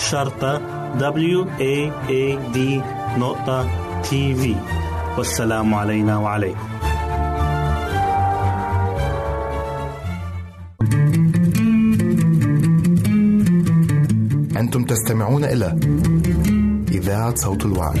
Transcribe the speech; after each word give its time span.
شرطة 0.00 0.58
W 0.98 1.44
A 1.60 1.90
A 2.08 2.38
D 2.54 2.58
نقطة 3.18 3.68
تي 4.02 4.34
في 4.34 4.56
والسلام 5.18 5.74
علينا 5.74 6.18
وعليكم 6.18 6.58
أنتم 14.56 14.84
تستمعون 14.84 15.44
إلى 15.44 15.78
إذاعة 16.92 17.34
صوت 17.34 17.64
الوعي. 17.64 18.00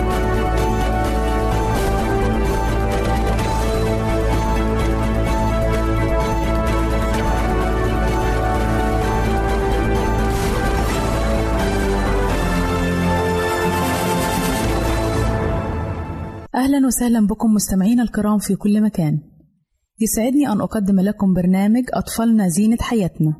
أهلا 16.71 16.87
وسهلا 16.87 17.27
بكم 17.27 17.53
مستمعينا 17.53 18.03
الكرام 18.03 18.37
في 18.37 18.55
كل 18.55 18.81
مكان. 18.81 19.19
يسعدني 19.99 20.47
أن 20.51 20.61
أقدم 20.61 20.99
لكم 20.99 21.33
برنامج 21.33 21.83
أطفالنا 21.93 22.47
زينة 22.47 22.77
حياتنا. 22.81 23.33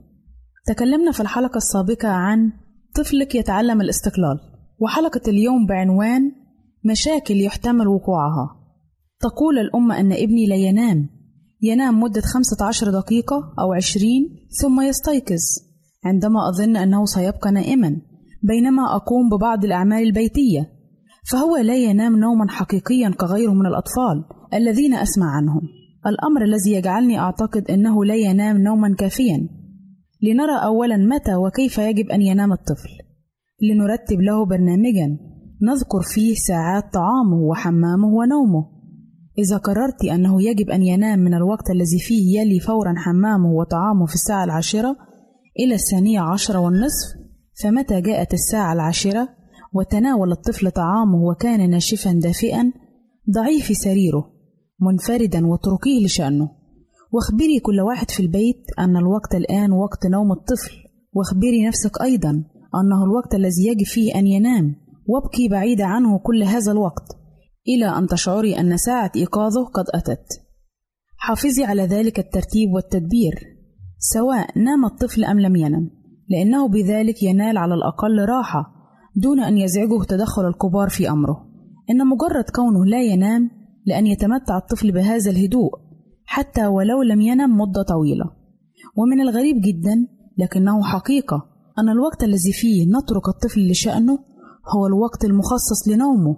تكلمنا 0.68 1.12
في 1.12 1.20
الحلقة 1.20 1.58
السابقة 1.58 2.08
عن 2.08 2.52
طفلك 2.96 3.36
يتعلم 3.36 3.82
الاستقلال 3.82 4.40
وحلقة 4.80 5.22
اليوم 5.28 5.66
بعنوان 5.66 6.32
مشاكل 6.86 7.42
يحتمل 7.42 7.88
وقوعها. 7.88 8.50
تقول 9.20 9.60
الأم 9.60 9.92
أن 9.92 10.12
ابني 10.12 10.48
لا 10.48 10.56
ينام 10.56 11.10
ينام 11.62 12.00
مدة 12.00 12.22
15 12.22 12.92
دقيقة 12.92 13.54
أو 13.60 13.74
20 13.74 14.06
ثم 14.62 14.82
يستيقظ 14.82 15.42
عندما 16.06 16.50
أظن 16.50 16.78
أنه 16.78 17.06
سيبقى 17.06 17.52
نائما 17.52 18.02
بينما 18.44 18.96
أقوم 18.96 19.30
ببعض 19.30 19.66
الأعمال 19.66 20.04
البيتية. 20.04 20.81
فهو 21.24 21.58
لا 21.58 21.76
ينام 21.76 22.20
نوما 22.20 22.50
حقيقيا 22.50 23.10
كغيره 23.10 23.54
من 23.54 23.66
الأطفال 23.66 24.24
الذين 24.54 24.94
أسمع 24.94 25.26
عنهم. 25.36 25.62
الأمر 26.08 26.44
الذي 26.44 26.72
يجعلني 26.72 27.20
أعتقد 27.20 27.72
أنه 27.72 28.06
لا 28.06 28.16
ينام 28.16 28.58
نوما 28.58 28.96
كافيا. 28.96 29.50
لنرى 30.22 30.64
أولا 30.64 30.98
متى 30.98 31.36
وكيف 31.36 31.78
يجب 31.78 32.10
أن 32.10 32.22
ينام 32.22 32.52
الطفل. 32.52 32.90
لنرتب 33.62 34.22
له 34.22 34.46
برنامجا 34.46 35.18
نذكر 35.62 36.02
فيه 36.14 36.34
ساعات 36.34 36.84
طعامه 36.94 37.38
وحمامه 37.50 38.08
ونومه. 38.08 38.82
إذا 39.38 39.58
قررت 39.58 40.06
أنه 40.12 40.44
يجب 40.44 40.70
أن 40.70 40.84
ينام 40.84 41.20
من 41.20 41.34
الوقت 41.34 41.70
الذي 41.70 42.00
فيه 42.00 42.40
يلي 42.40 42.60
فورا 42.60 42.94
حمامه 42.98 43.52
وطعامه 43.52 44.06
في 44.06 44.14
الساعة 44.14 44.44
العاشرة 44.44 44.96
إلى 45.60 45.76
الثانية 45.76 46.20
عشرة 46.20 46.60
والنصف 46.60 47.08
فمتى 47.64 48.02
جاءت 48.02 48.34
الساعة 48.34 48.74
العاشرة؟ 48.74 49.41
وتناول 49.74 50.32
الطفل 50.32 50.72
طعامه 50.72 51.24
وكان 51.24 51.70
ناشفا 51.70 52.12
دافئا 52.12 52.72
ضعي 53.36 53.62
في 53.62 53.74
سريره 53.74 54.32
منفردا 54.80 55.48
واتركيه 55.48 56.06
لشأنه. 56.06 56.50
واخبري 57.14 57.60
كل 57.60 57.82
واحد 57.82 58.12
في 58.12 58.20
البيت 58.20 58.66
أن 58.80 58.98
الوقت 58.98 59.36
الآن 59.36 59.72
وقت 59.72 60.06
نوم 60.06 60.32
الطفل. 60.32 60.72
واخبري 61.14 61.68
نفسك 61.68 62.02
أيضا 62.02 62.30
أنه 62.76 63.04
الوقت 63.04 63.36
الذي 63.36 63.68
يجب 63.68 63.86
فيه 63.86 64.16
أن 64.16 64.28
ينام. 64.28 64.76
وابكي 65.08 65.48
بعيدة 65.48 65.86
عنه 65.86 66.20
كل 66.20 66.44
هذا 66.44 66.72
الوقت 66.72 67.08
إلى 67.68 67.98
أن 67.98 68.08
تشعري 68.08 68.60
أن 68.60 68.78
ساعة 68.78 69.12
إيقاظه 69.16 69.66
قد 69.66 69.86
أتت. 69.94 70.42
حافظي 71.18 71.64
على 71.64 71.84
ذلك 71.84 72.20
الترتيب 72.20 72.70
والتدبير 72.74 73.34
سواء 73.98 74.60
نام 74.60 74.86
الطفل 74.86 75.24
أم 75.24 75.40
لم 75.40 75.56
ينم 75.56 75.90
لأنه 76.30 76.68
بذلك 76.68 77.24
ينال 77.24 77.58
على 77.58 77.74
الأقل 77.74 78.26
راحة. 78.30 78.81
دون 79.16 79.40
أن 79.40 79.58
يزعجه 79.58 80.04
تدخل 80.04 80.48
الكبار 80.48 80.90
في 80.90 81.10
أمره. 81.10 81.48
إن 81.90 82.08
مجرد 82.08 82.44
كونه 82.56 82.86
لا 82.86 83.02
ينام 83.02 83.50
لأن 83.86 84.08
يتمتع 84.08 84.58
الطفل 84.58 84.92
بهذا 84.92 85.32
الهدوء 85.32 85.72
حتى 86.26 86.68
ولو 86.68 87.02
لم 87.02 87.22
ينم 87.22 87.58
مدة 87.58 87.84
طويلة. 87.84 88.26
ومن 88.98 89.22
الغريب 89.22 89.56
جدا 89.62 90.08
لكنه 90.38 90.84
حقيقة 90.84 91.46
أن 91.80 91.90
الوقت 91.90 92.24
الذي 92.24 92.52
فيه 92.54 92.86
نترك 92.86 93.28
الطفل 93.28 93.72
لشأنه 93.72 94.20
هو 94.76 94.88
الوقت 94.88 95.26
المخصص 95.26 95.88
لنومه. 95.88 96.38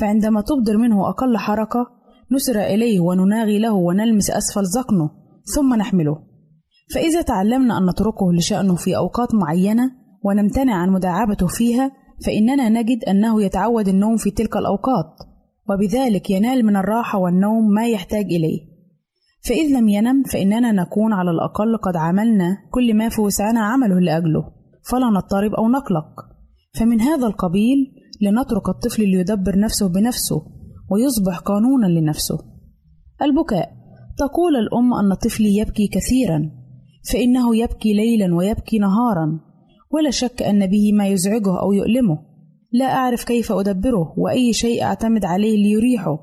فعندما 0.00 0.40
تبدر 0.40 0.76
منه 0.76 1.08
أقل 1.08 1.36
حركة 1.36 1.86
نسر 2.32 2.60
إليه 2.60 3.00
ونناغي 3.00 3.58
له 3.58 3.72
ونلمس 3.72 4.30
أسفل 4.30 4.62
ذقنه 4.62 5.10
ثم 5.54 5.74
نحمله. 5.74 6.18
فإذا 6.94 7.22
تعلمنا 7.22 7.78
أن 7.78 7.86
نتركه 7.90 8.32
لشأنه 8.32 8.74
في 8.74 8.96
أوقات 8.96 9.34
معينة 9.34 9.90
ونمتنع 10.24 10.74
عن 10.74 10.90
مداعبته 10.90 11.46
فيها 11.46 11.92
فإننا 12.26 12.68
نجد 12.68 13.04
أنه 13.04 13.42
يتعود 13.42 13.88
النوم 13.88 14.16
في 14.16 14.30
تلك 14.30 14.56
الأوقات 14.56 15.14
وبذلك 15.70 16.30
ينال 16.30 16.66
من 16.66 16.76
الراحة 16.76 17.18
والنوم 17.18 17.68
ما 17.74 17.88
يحتاج 17.88 18.24
إليه. 18.24 18.60
فإذ 19.48 19.78
لم 19.78 19.88
ينم 19.88 20.22
فإننا 20.22 20.72
نكون 20.72 21.12
على 21.12 21.30
الأقل 21.30 21.76
قد 21.76 21.96
عملنا 21.96 22.56
كل 22.70 22.94
ما 22.96 23.08
في 23.08 23.20
وسعنا 23.20 23.60
عمله 23.60 24.00
لأجله 24.00 24.44
فلا 24.82 25.06
نضطرب 25.06 25.54
أو 25.54 25.68
نقلق. 25.68 26.06
فمن 26.78 27.00
هذا 27.00 27.26
القبيل 27.26 27.76
لنترك 28.20 28.68
الطفل 28.68 29.02
ليدبر 29.02 29.58
نفسه 29.58 29.88
بنفسه 29.88 30.42
ويصبح 30.90 31.38
قانونا 31.38 31.86
لنفسه. 31.86 32.38
البكاء. 33.22 33.68
تقول 34.18 34.56
الأم 34.56 34.94
أن 34.94 35.14
طفلي 35.14 35.56
يبكي 35.56 35.86
كثيرا 35.86 36.50
فإنه 37.12 37.56
يبكي 37.56 37.92
ليلا 37.92 38.34
ويبكي 38.34 38.78
نهارا. 38.78 39.40
ولا 39.94 40.10
شك 40.10 40.42
أن 40.42 40.66
به 40.66 40.92
ما 40.92 41.06
يزعجه 41.06 41.60
أو 41.60 41.72
يؤلمه. 41.72 42.18
لا 42.72 42.84
أعرف 42.84 43.24
كيف 43.24 43.52
أدبره 43.52 44.14
وأي 44.18 44.52
شيء 44.52 44.82
أعتمد 44.82 45.24
عليه 45.24 45.56
ليريحه. 45.56 46.18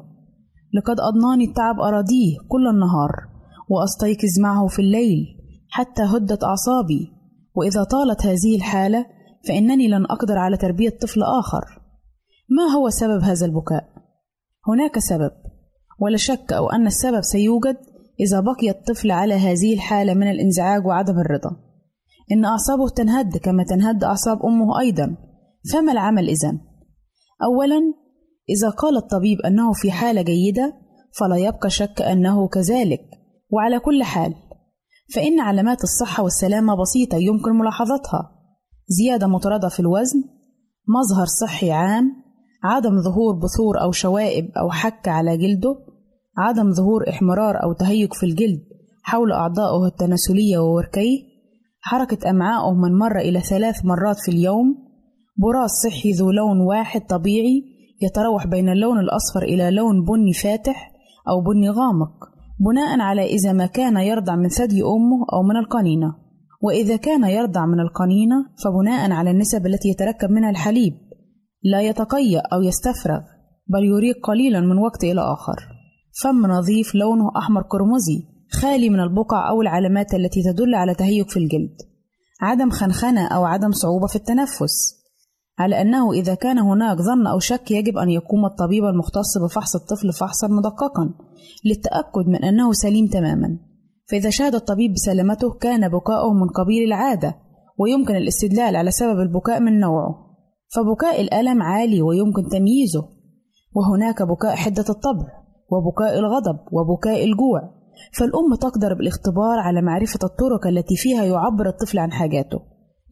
لقد 0.73 0.99
أضناني 0.99 1.45
التعب 1.45 1.79
أراضيه 1.79 2.37
كل 2.49 2.67
النهار 2.67 3.11
وأستيقظ 3.69 4.39
معه 4.39 4.67
في 4.67 4.79
الليل 4.79 5.25
حتى 5.69 6.01
هدت 6.01 6.43
أعصابي. 6.43 7.11
وإذا 7.55 7.83
طالت 7.83 8.25
هذه 8.25 8.55
الحالة 8.55 9.05
فإنني 9.47 9.87
لن 9.87 10.05
أقدر 10.05 10.37
على 10.37 10.57
تربية 10.57 10.89
طفل 11.01 11.23
آخر. 11.23 11.81
ما 12.49 12.63
هو 12.63 12.89
سبب 12.89 13.23
هذا 13.23 13.45
البكاء؟ 13.45 13.83
هناك 14.67 14.99
سبب. 14.99 15.31
ولا 15.99 16.17
شك 16.17 16.53
أو 16.53 16.69
أن 16.69 16.87
السبب 16.87 17.21
سيوجد 17.21 17.77
إذا 18.19 18.39
بقي 18.39 18.69
الطفل 18.69 19.11
على 19.11 19.33
هذه 19.33 19.73
الحالة 19.73 20.13
من 20.13 20.31
الإنزعاج 20.31 20.85
وعدم 20.85 21.19
الرضا. 21.19 21.70
إن 22.31 22.45
أعصابه 22.45 22.89
تنهد 22.89 23.37
كما 23.37 23.63
تنهد 23.63 24.03
أعصاب 24.03 24.45
أمه 24.45 24.79
أيضا. 24.79 25.15
فما 25.73 25.91
العمل 25.91 26.29
إذن؟ 26.29 26.59
أولا 27.43 27.79
إذا 28.49 28.69
قال 28.69 28.97
الطبيب 28.97 29.41
أنه 29.41 29.73
في 29.73 29.91
حالة 29.91 30.21
جيدة 30.21 30.73
فلا 31.19 31.35
يبقى 31.35 31.69
شك 31.69 32.01
أنه 32.01 32.47
كذلك. 32.47 33.01
وعلى 33.49 33.79
كل 33.79 34.03
حال 34.03 34.33
فإن 35.15 35.39
علامات 35.39 35.83
الصحة 35.83 36.23
والسلامة 36.23 36.75
بسيطة 36.81 37.17
يمكن 37.17 37.51
ملاحظتها. 37.51 38.31
زيادة 38.87 39.27
مطردة 39.27 39.69
في 39.69 39.79
الوزن 39.79 40.23
مظهر 40.87 41.25
صحي 41.25 41.71
عام 41.71 42.11
عدم 42.63 43.01
ظهور 43.01 43.35
بثور 43.35 43.81
أو 43.81 43.91
شوائب 43.91 44.51
أو 44.57 44.71
حك 44.71 45.07
على 45.07 45.37
جلده 45.37 45.75
عدم 46.37 46.71
ظهور 46.71 47.09
إحمرار 47.09 47.63
أو 47.63 47.73
تهيج 47.73 48.13
في 48.13 48.25
الجلد 48.25 48.61
حول 49.03 49.31
أعضائه 49.31 49.85
التناسلية 49.85 50.57
ووركيه 50.57 51.30
حركة 51.81 52.29
أمعائه 52.29 52.73
من 52.73 52.97
مرة 52.97 53.19
إلى 53.19 53.41
ثلاث 53.41 53.85
مرات 53.85 54.19
في 54.25 54.31
اليوم 54.31 54.75
براز 55.37 55.69
صحي 55.83 56.11
ذو 56.11 56.31
لون 56.31 56.59
واحد 56.59 57.01
طبيعي 57.01 57.63
يتراوح 58.01 58.47
بين 58.47 58.69
اللون 58.69 58.99
الأصفر 58.99 59.43
إلى 59.43 59.71
لون 59.71 60.05
بني 60.05 60.33
فاتح 60.33 60.91
أو 61.29 61.41
بني 61.41 61.69
غامق 61.69 62.31
بناء 62.65 62.99
على 62.99 63.25
إذا 63.25 63.53
ما 63.53 63.65
كان 63.65 63.97
يرضع 63.97 64.35
من 64.35 64.49
ثدي 64.49 64.81
أمه 64.81 65.25
أو 65.33 65.43
من 65.43 65.57
القنينة. 65.57 66.15
وإذا 66.61 66.95
كان 66.95 67.23
يرضع 67.23 67.65
من 67.65 67.79
القنينة 67.79 68.35
فبناء 68.63 69.11
على 69.11 69.31
النسب 69.31 69.65
التي 69.65 69.89
يتركب 69.89 70.31
منها 70.31 70.49
الحليب. 70.49 70.93
لا 71.63 71.81
يتقيأ 71.81 72.41
أو 72.53 72.61
يستفرغ 72.61 73.21
بل 73.67 73.83
يريق 73.83 74.15
قليلا 74.27 74.59
من 74.59 74.77
وقت 74.77 75.03
إلى 75.03 75.21
آخر. 75.21 75.55
فم 76.23 76.47
نظيف 76.47 76.95
لونه 76.95 77.31
أحمر 77.37 77.61
قرمزي. 77.61 78.30
خالي 78.53 78.89
من 78.89 78.99
البقع 78.99 79.49
أو 79.49 79.61
العلامات 79.61 80.13
التي 80.13 80.43
تدل 80.43 80.75
على 80.75 80.95
تهيج 80.95 81.29
في 81.29 81.37
الجلد 81.37 81.77
عدم 82.41 82.69
خنخنة 82.69 83.27
أو 83.27 83.45
عدم 83.45 83.71
صعوبة 83.71 84.07
في 84.07 84.15
التنفس 84.15 85.01
على 85.59 85.81
أنه 85.81 86.11
إذا 86.11 86.35
كان 86.35 86.59
هناك 86.59 86.97
ظن 86.97 87.27
أو 87.27 87.39
شك 87.39 87.71
يجب 87.71 87.97
أن 87.97 88.09
يقوم 88.09 88.45
الطبيب 88.45 88.83
المختص 88.83 89.37
بفحص 89.37 89.75
الطفل 89.75 90.13
فحصا 90.13 90.47
مدققا 90.47 91.13
للتأكد 91.65 92.27
من 92.27 92.43
أنه 92.43 92.73
سليم 92.73 93.07
تماما. 93.07 93.59
فإذا 94.09 94.29
شهد 94.29 94.55
الطبيب 94.55 94.93
بسلامته 94.93 95.53
كان 95.53 95.89
بكاؤه 95.89 96.33
من 96.33 96.49
قبيل 96.49 96.83
العادة 96.83 97.35
ويمكن 97.77 98.15
الاستدلال 98.15 98.75
على 98.75 98.91
سبب 98.91 99.19
البكاء 99.19 99.59
من 99.59 99.79
نوعه. 99.79 100.15
فبكاء 100.75 101.21
الألم 101.21 101.61
عالي 101.61 102.01
ويمكن 102.01 102.49
تمييزه 102.51 103.09
وهناك 103.75 104.21
بكاء 104.21 104.55
حدة 104.55 104.85
الطبع 104.89 105.27
وبكاء 105.69 106.19
الغضب 106.19 106.59
وبكاء 106.71 107.23
الجوع. 107.23 107.80
فالأم 108.13 108.55
تقدر 108.61 108.93
بالاختبار 108.93 109.59
على 109.59 109.81
معرفة 109.81 110.19
الطرق 110.23 110.67
التي 110.67 110.95
فيها 110.95 111.23
يعبر 111.23 111.67
الطفل 111.67 111.99
عن 111.99 112.11
حاجاته. 112.11 112.59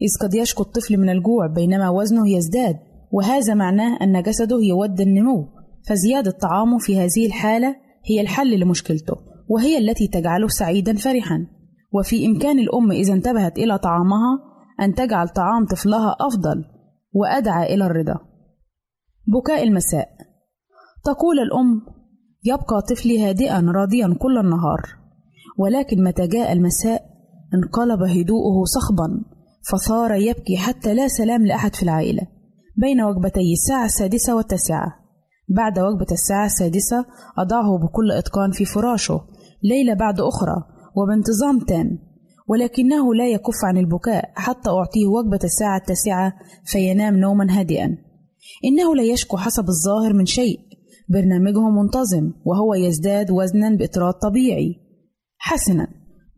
إذ 0.02 0.26
قد 0.26 0.34
يشكو 0.34 0.62
الطفل 0.62 0.96
من 0.96 1.10
الجوع 1.10 1.46
بينما 1.46 1.88
وزنه 1.88 2.28
يزداد 2.28 2.76
وهذا 3.12 3.54
معناه 3.54 3.98
أن 4.02 4.22
جسده 4.22 4.56
يود 4.62 5.00
النمو. 5.00 5.48
فزيادة 5.88 6.30
طعامه 6.30 6.78
في 6.78 7.00
هذه 7.00 7.26
الحالة 7.26 7.76
هي 8.10 8.20
الحل 8.20 8.60
لمشكلته 8.60 9.14
وهي 9.48 9.78
التي 9.78 10.08
تجعله 10.08 10.48
سعيدا 10.48 10.96
فرحا. 10.96 11.46
وفي 11.92 12.26
إمكان 12.26 12.58
الأم 12.58 12.92
إذا 12.92 13.14
انتبهت 13.14 13.58
إلى 13.58 13.78
طعامها 13.78 14.38
أن 14.80 14.94
تجعل 14.94 15.28
طعام 15.28 15.66
طفلها 15.66 16.16
أفضل 16.20 16.64
وأدعى 17.12 17.74
إلى 17.74 17.86
الرضا. 17.86 18.18
بكاء 19.26 19.62
المساء. 19.62 20.08
تقول 21.04 21.38
الأم 21.38 21.99
يبقى 22.44 22.82
طفلي 22.90 23.24
هادئا 23.24 23.60
راضيا 23.60 24.16
كل 24.20 24.38
النهار. 24.38 24.80
ولكن 25.58 26.04
متى 26.04 26.26
جاء 26.26 26.52
المساء 26.52 27.02
انقلب 27.54 28.02
هدوءه 28.02 28.64
صخبا 28.64 29.24
فصار 29.70 30.12
يبكي 30.12 30.56
حتى 30.56 30.94
لا 30.94 31.08
سلام 31.08 31.46
لأحد 31.46 31.74
في 31.74 31.82
العائلة. 31.82 32.22
بين 32.76 33.02
وجبتي 33.02 33.52
الساعة 33.52 33.84
السادسة 33.84 34.36
والتاسعة. 34.36 34.86
بعد 35.48 35.78
وجبة 35.78 36.06
الساعة 36.12 36.46
السادسة 36.46 37.06
أضعه 37.38 37.78
بكل 37.78 38.10
إتقان 38.12 38.50
في 38.50 38.64
فراشه. 38.64 39.20
ليلة 39.62 39.94
بعد 39.94 40.20
أخرى 40.20 40.56
وبانتظام 40.96 41.58
تام. 41.58 41.98
ولكنه 42.48 43.14
لا 43.14 43.28
يكف 43.28 43.64
عن 43.64 43.78
البكاء 43.78 44.32
حتى 44.34 44.70
أعطيه 44.70 45.06
وجبة 45.06 45.40
الساعة 45.44 45.76
التاسعة 45.76 46.32
فينام 46.64 47.16
نوما 47.16 47.58
هادئا. 47.58 47.86
إنه 48.64 48.94
لا 48.96 49.02
يشكو 49.02 49.36
حسب 49.36 49.64
الظاهر 49.68 50.12
من 50.12 50.26
شيء. 50.26 50.69
برنامجه 51.10 51.70
منتظم 51.70 52.32
وهو 52.44 52.74
يزداد 52.74 53.30
وزنا 53.30 53.76
بإطراد 53.76 54.14
طبيعي. 54.14 54.74
حسنا 55.38 55.86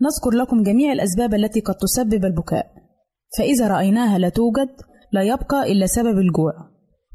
نذكر 0.03 0.31
لكم 0.31 0.63
جميع 0.63 0.93
الأسباب 0.93 1.35
التي 1.35 1.61
قد 1.61 1.75
تسبب 1.75 2.25
البكاء. 2.25 2.67
فإذا 3.39 3.69
رأيناها 3.69 4.19
لا 4.19 4.29
توجد 4.29 4.69
لا 5.13 5.23
يبقى 5.23 5.73
إلا 5.73 5.87
سبب 5.87 6.19
الجوع. 6.19 6.53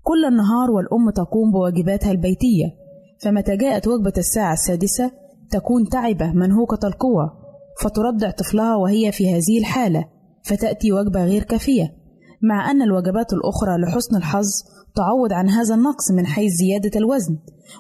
كل 0.03 0.25
النهار 0.25 0.71
والأم 0.71 1.09
تقوم 1.09 1.51
بواجباتها 1.51 2.11
البيتية 2.11 2.65
فمتى 3.23 3.57
جاءت 3.57 3.87
وجبة 3.87 4.13
الساعة 4.17 4.53
السادسة 4.53 5.11
تكون 5.51 5.89
تعبة 5.89 6.33
منهوكة 6.33 6.87
القوة 6.87 7.31
فترضع 7.81 8.29
طفلها 8.29 8.75
وهي 8.75 9.11
في 9.11 9.35
هذه 9.35 9.59
الحالة 9.59 10.05
فتأتي 10.43 10.91
وجبة 10.91 11.25
غير 11.25 11.43
كافية. 11.43 11.95
مع 12.41 12.71
أن 12.71 12.81
الوجبات 12.81 13.33
الأخرى 13.33 13.77
لحسن 13.77 14.15
الحظ 14.15 14.45
تعوض 14.97 15.33
عن 15.33 15.49
هذا 15.49 15.75
النقص 15.75 16.11
من 16.11 16.25
حيث 16.27 16.51
زيادة 16.51 16.91
الوزن 16.95 17.37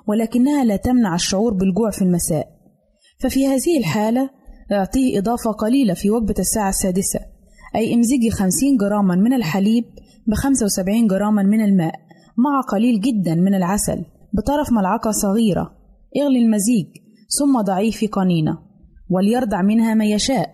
ولكنها 0.07 0.65
لا 0.65 0.75
تمنع 0.75 1.15
الشعور 1.15 1.53
بالجوع 1.53 1.89
في 1.91 2.01
المساء. 2.01 2.47
ففي 3.19 3.47
هذه 3.47 3.79
الحالة 3.79 4.29
اعطيه 4.71 5.19
إضافة 5.19 5.51
قليلة 5.51 5.93
في 5.93 6.11
وجبة 6.11 6.35
الساعة 6.39 6.69
السادسة 6.69 7.19
أي 7.75 7.93
امزجي 7.93 8.31
50 8.31 8.77
جراما 8.77 9.15
من 9.15 9.33
الحليب 9.33 9.83
ب 10.27 10.33
75 10.33 11.07
جراما 11.07 11.43
من 11.43 11.61
الماء 11.61 11.93
مع 12.37 12.61
قليل 12.61 13.01
جدا 13.01 13.35
من 13.35 13.55
العسل 13.55 14.05
بطرف 14.33 14.71
ملعقة 14.71 15.11
صغيرة. 15.11 15.77
اغلي 16.21 16.39
المزيج 16.39 16.87
ثم 17.39 17.61
ضعيه 17.61 17.91
في 17.91 18.07
قنينة 18.07 18.57
وليرضع 19.09 19.61
منها 19.61 19.93
ما 19.93 20.05
يشاء. 20.05 20.49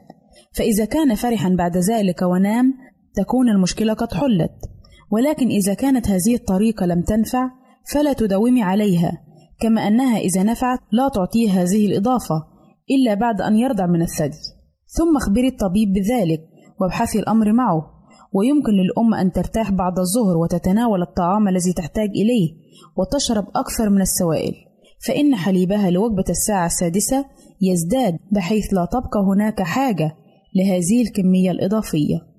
فإذا 0.57 0.85
كان 0.85 1.15
فرحا 1.15 1.55
بعد 1.57 1.77
ذلك 1.77 2.21
ونام 2.21 2.73
تكون 3.15 3.49
المشكلة 3.49 3.93
قد 3.93 4.13
حلت. 4.13 4.72
ولكن 5.13 5.47
إذا 5.47 5.73
كانت 5.73 6.07
هذه 6.07 6.35
الطريقة 6.35 6.85
لم 6.85 7.01
تنفع 7.01 7.49
فلا 7.93 8.13
تداومي 8.13 8.63
عليها 8.63 9.11
كما 9.59 9.87
أنها 9.87 10.17
إذا 10.17 10.43
نفعت 10.43 10.79
لا 10.91 11.09
تعطيه 11.09 11.61
هذه 11.61 11.85
الإضافة 11.87 12.35
إلا 12.91 13.13
بعد 13.13 13.41
أن 13.41 13.55
يرضع 13.55 13.85
من 13.85 14.01
الثدي 14.01 14.37
ثم 14.97 15.17
اخبري 15.17 15.47
الطبيب 15.47 15.93
بذلك 15.93 16.41
وابحثي 16.81 17.19
الأمر 17.19 17.53
معه 17.53 17.93
ويمكن 18.33 18.71
للأم 18.71 19.13
أن 19.13 19.31
ترتاح 19.31 19.71
بعد 19.71 19.99
الظهر 19.99 20.37
وتتناول 20.37 21.01
الطعام 21.01 21.47
الذي 21.47 21.73
تحتاج 21.73 22.09
إليه 22.09 22.49
وتشرب 22.97 23.45
أكثر 23.55 23.89
من 23.89 24.01
السوائل 24.01 24.53
فإن 25.07 25.35
حليبها 25.35 25.89
لوجبة 25.89 26.25
الساعة 26.29 26.65
السادسة 26.65 27.25
يزداد 27.61 28.17
بحيث 28.31 28.73
لا 28.73 28.85
تبقى 28.85 29.19
هناك 29.27 29.61
حاجة 29.61 30.15
لهذه 30.55 31.01
الكمية 31.01 31.51
الإضافية. 31.51 32.32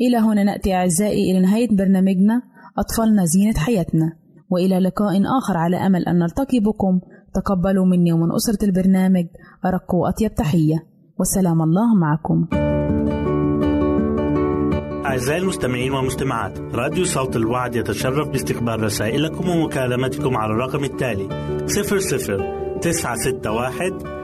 إلى 0.00 0.16
هنا 0.16 0.44
نأتي 0.44 0.74
أعزائي 0.74 1.30
إلى 1.30 1.40
نهاية 1.40 1.68
برنامجنا 1.76 2.42
أطفالنا 2.78 3.24
زينة 3.24 3.58
حياتنا، 3.58 4.12
وإلى 4.50 4.78
لقاء 4.78 5.22
آخر 5.38 5.56
على 5.56 5.76
أمل 5.76 6.04
أن 6.04 6.18
نلتقي 6.18 6.60
بكم 6.60 7.00
تقبلوا 7.34 7.86
مني 7.86 8.12
ومن 8.12 8.32
أسرة 8.34 8.64
البرنامج 8.64 9.26
أرق 9.66 9.94
وأطيب 9.94 10.34
تحية، 10.34 10.76
وسلام 11.20 11.62
الله 11.62 11.94
معكم. 11.94 12.46
أعزائي 15.06 15.40
المستمعين 15.40 15.92
والمستمعات 15.92 16.58
راديو 16.58 17.04
صوت 17.04 17.36
الوعد 17.36 17.76
يتشرف 17.76 18.28
باستقبال 18.28 18.82
رسائلكم 18.82 19.48
ومكالمتكم 19.48 20.36
على 20.36 20.52
الرقم 20.52 20.84
التالي 20.84 21.28
00 21.66 22.78
961 22.80 24.23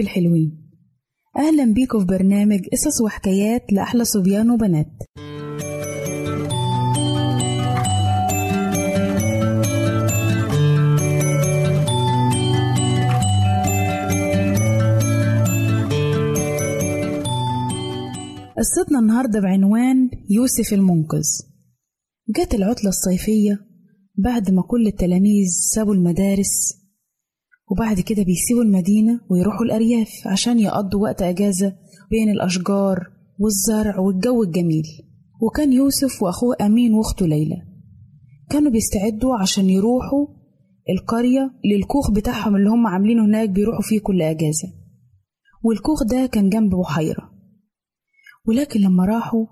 حبايبي 0.00 0.20
الحلوين 0.20 0.70
أهلا 1.36 1.74
بيكم 1.74 2.00
في 2.00 2.06
برنامج 2.06 2.60
قصص 2.72 3.00
وحكايات 3.04 3.72
لأحلى 3.72 4.04
صبيان 4.04 4.50
وبنات. 4.50 4.86
قصتنا 18.58 18.98
النهاردة 18.98 19.40
بعنوان 19.40 20.10
يوسف 20.30 20.72
المنقذ. 20.72 21.28
جت 22.28 22.54
العطلة 22.54 22.88
الصيفية 22.88 23.58
بعد 24.14 24.50
ما 24.50 24.62
كل 24.62 24.86
التلاميذ 24.86 25.48
سابوا 25.74 25.94
المدارس 25.94 26.79
وبعد 27.70 28.00
كده 28.00 28.22
بيسيبوا 28.22 28.62
المدينة 28.62 29.20
ويروحوا 29.30 29.64
الأرياف 29.64 30.08
عشان 30.26 30.58
يقضوا 30.60 31.02
وقت 31.02 31.22
أجازة 31.22 31.76
بين 32.10 32.30
الأشجار 32.30 32.98
والزرع 33.38 33.98
والجو 33.98 34.42
الجميل. 34.42 34.84
وكان 35.42 35.72
يوسف 35.72 36.22
وأخوه 36.22 36.56
أمين 36.60 36.94
وأخته 36.94 37.26
ليلى. 37.26 37.56
كانوا 38.50 38.70
بيستعدوا 38.72 39.36
عشان 39.36 39.70
يروحوا 39.70 40.26
القرية 40.90 41.50
للكوخ 41.64 42.10
بتاعهم 42.10 42.56
اللي 42.56 42.70
هم 42.70 42.86
عاملينه 42.86 43.24
هناك 43.24 43.48
بيروحوا 43.50 43.82
فيه 43.82 44.00
كل 44.00 44.22
أجازة. 44.22 44.68
والكوخ 45.64 46.02
ده 46.04 46.26
كان 46.26 46.48
جنب 46.48 46.74
بحيرة. 46.74 47.30
ولكن 48.48 48.80
لما 48.80 49.04
راحوا 49.04 49.46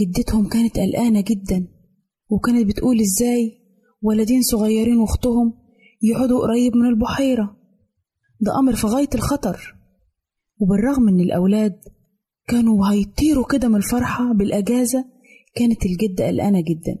جدتهم 0.00 0.48
كانت 0.48 0.78
قلقانة 0.78 1.20
جدا 1.20 1.68
وكانت 2.30 2.66
بتقول 2.66 3.00
إزاي 3.00 3.52
ولدين 4.02 4.42
صغيرين 4.42 4.96
وأختهم 4.96 5.61
يقعدوا 6.02 6.40
قريب 6.40 6.76
من 6.76 6.86
البحيرة. 6.86 7.56
ده 8.40 8.58
أمر 8.58 8.74
في 8.76 8.86
غاية 8.86 9.08
الخطر. 9.14 9.74
وبالرغم 10.58 11.08
إن 11.08 11.20
الأولاد 11.20 11.76
كانوا 12.48 12.86
هيطيروا 12.86 13.46
كده 13.46 13.68
من 13.68 13.76
الفرحة 13.76 14.32
بالأجازة 14.32 15.04
كانت 15.54 15.86
الجدة 15.86 16.26
قلقانة 16.26 16.60
جدا. 16.60 16.98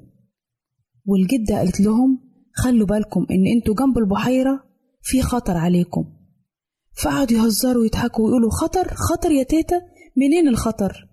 والجدة 1.06 1.58
قالت 1.58 1.80
لهم 1.80 2.20
خلوا 2.54 2.86
بالكم 2.86 3.26
إن 3.30 3.46
أنتوا 3.46 3.74
جنب 3.74 3.98
البحيرة 3.98 4.64
في 5.02 5.22
خطر 5.22 5.56
عليكم. 5.56 6.04
فقعدوا 7.02 7.38
يهزروا 7.38 7.82
ويضحكوا 7.82 8.24
ويقولوا 8.24 8.50
خطر 8.50 8.88
خطر 8.94 9.30
يا 9.30 9.42
تيتا 9.42 9.80
منين 10.16 10.48
الخطر؟ 10.48 11.08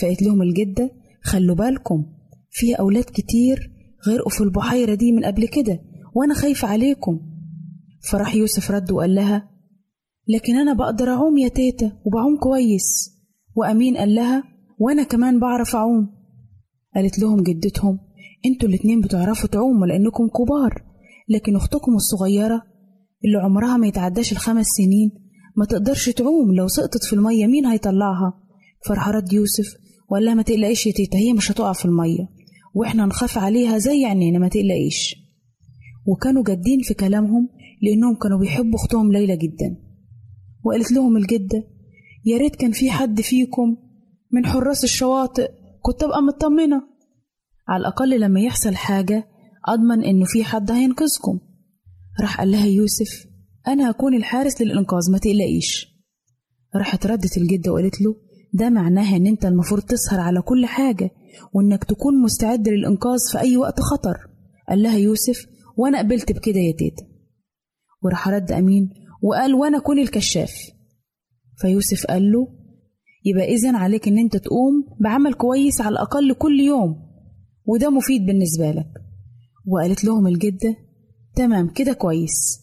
فقالت 0.00 0.22
لهم 0.22 0.42
الجدة 0.42 0.90
خلوا 1.22 1.54
بالكم 1.56 2.06
في 2.50 2.74
أولاد 2.74 3.04
كتير 3.04 3.70
غرقوا 4.08 4.30
في 4.30 4.40
البحيرة 4.40 4.94
دي 4.94 5.12
من 5.12 5.24
قبل 5.24 5.48
كده 5.48 5.80
وأنا 6.14 6.34
خايفة 6.34 6.68
عليكم. 6.68 7.20
فراح 8.10 8.34
يوسف 8.34 8.70
رد 8.70 8.92
وقال 8.92 9.14
لها 9.14 9.50
لكن 10.28 10.56
أنا 10.56 10.72
بقدر 10.72 11.08
أعوم 11.08 11.38
يا 11.38 11.48
تيتا 11.48 11.92
وبعوم 12.04 12.36
كويس. 12.38 13.14
وأمين 13.56 13.96
قال 13.96 14.14
لها 14.14 14.42
وأنا 14.78 15.02
كمان 15.02 15.40
بعرف 15.40 15.76
أعوم. 15.76 16.08
قالت 16.94 17.18
لهم 17.18 17.42
جدتهم 17.42 17.98
أنتوا 18.46 18.68
الاتنين 18.68 19.00
بتعرفوا 19.00 19.48
تعوموا 19.48 19.86
لأنكم 19.86 20.28
كبار 20.28 20.82
لكن 21.28 21.56
أختكم 21.56 21.94
الصغيرة 21.94 22.62
اللي 23.24 23.38
عمرها 23.38 23.76
ما 23.76 23.86
يتعداش 23.86 24.32
الخمس 24.32 24.66
سنين 24.66 25.10
ما 25.56 25.64
تقدرش 25.64 26.08
تعوم 26.10 26.54
لو 26.54 26.68
سقطت 26.68 27.04
في 27.04 27.12
المية 27.12 27.46
مين 27.46 27.66
هيطلعها؟ 27.66 28.32
فراح 28.86 29.08
رد 29.08 29.32
يوسف 29.32 29.74
وقال 30.10 30.24
لها 30.24 30.34
ما 30.34 30.42
تقلقيش 30.42 30.86
يا 30.86 30.92
تيتا 30.92 31.18
هي 31.18 31.32
مش 31.32 31.50
هتقع 31.50 31.72
في 31.72 31.84
المية 31.84 32.28
وإحنا 32.74 33.06
نخاف 33.06 33.38
عليها 33.38 33.78
زي 33.78 34.04
عينينا 34.04 34.38
ما 34.38 34.48
تقلقيش. 34.48 35.16
وكانوا 36.06 36.42
جادين 36.44 36.80
في 36.82 36.94
كلامهم 36.94 37.48
لأنهم 37.82 38.14
كانوا 38.22 38.38
بيحبوا 38.38 38.78
أختهم 38.78 39.12
ليلى 39.12 39.36
جدا. 39.36 39.76
وقالت 40.64 40.92
لهم 40.92 41.16
الجدة 41.16 41.64
يا 42.24 42.38
ريت 42.38 42.56
كان 42.56 42.72
في 42.72 42.90
حد 42.90 43.20
فيكم 43.20 43.76
من 44.32 44.46
حراس 44.46 44.84
الشواطئ 44.84 45.50
كنت 45.82 46.02
أبقى 46.02 46.22
مطمنة. 46.22 46.82
على 47.68 47.80
الأقل 47.80 48.20
لما 48.20 48.40
يحصل 48.40 48.74
حاجة 48.74 49.28
أضمن 49.68 50.04
إنه 50.04 50.24
في 50.24 50.44
حد 50.44 50.70
هينقذكم. 50.70 51.38
راح 52.20 52.38
قال 52.38 52.50
لها 52.50 52.66
يوسف 52.66 53.26
أنا 53.68 53.90
هكون 53.90 54.14
الحارس 54.14 54.62
للإنقاذ 54.62 55.10
ما 55.12 55.18
تقلقيش. 55.18 55.94
راحت 56.76 57.06
ردت 57.06 57.36
الجدة 57.38 57.72
وقالت 57.72 58.00
له 58.00 58.16
ده 58.54 58.70
معناها 58.70 59.16
إن 59.16 59.26
أنت 59.26 59.44
المفروض 59.46 59.80
تسهر 59.82 60.20
على 60.20 60.42
كل 60.42 60.66
حاجة 60.66 61.10
وإنك 61.52 61.84
تكون 61.84 62.22
مستعد 62.22 62.68
للإنقاذ 62.68 63.18
في 63.32 63.38
أي 63.40 63.56
وقت 63.56 63.80
خطر. 63.80 64.16
قال 64.68 64.82
لها 64.82 64.98
يوسف 64.98 65.46
وأنا 65.76 65.98
قبلت 65.98 66.32
بكده 66.32 66.60
يا 66.60 66.72
تيتا. 66.72 67.06
وراح 68.02 68.28
رد 68.28 68.52
أمين 68.52 68.90
وقال 69.22 69.54
وأنا 69.54 69.78
أكون 69.78 69.98
الكشاف. 69.98 70.52
فيوسف 71.56 72.06
قال 72.06 72.32
له 72.32 72.48
يبقى 73.24 73.44
إذن 73.54 73.74
عليك 73.76 74.08
إن 74.08 74.18
أنت 74.18 74.36
تقوم 74.36 74.84
بعمل 75.00 75.34
كويس 75.34 75.80
على 75.80 75.92
الأقل 75.92 76.32
كل 76.34 76.60
يوم 76.60 76.96
وده 77.66 77.90
مفيد 77.90 78.26
بالنسبة 78.26 78.70
لك. 78.70 78.90
وقالت 79.66 80.04
لهم 80.04 80.26
الجدة 80.26 80.76
تمام 81.36 81.68
كده 81.68 81.92
كويس 81.92 82.60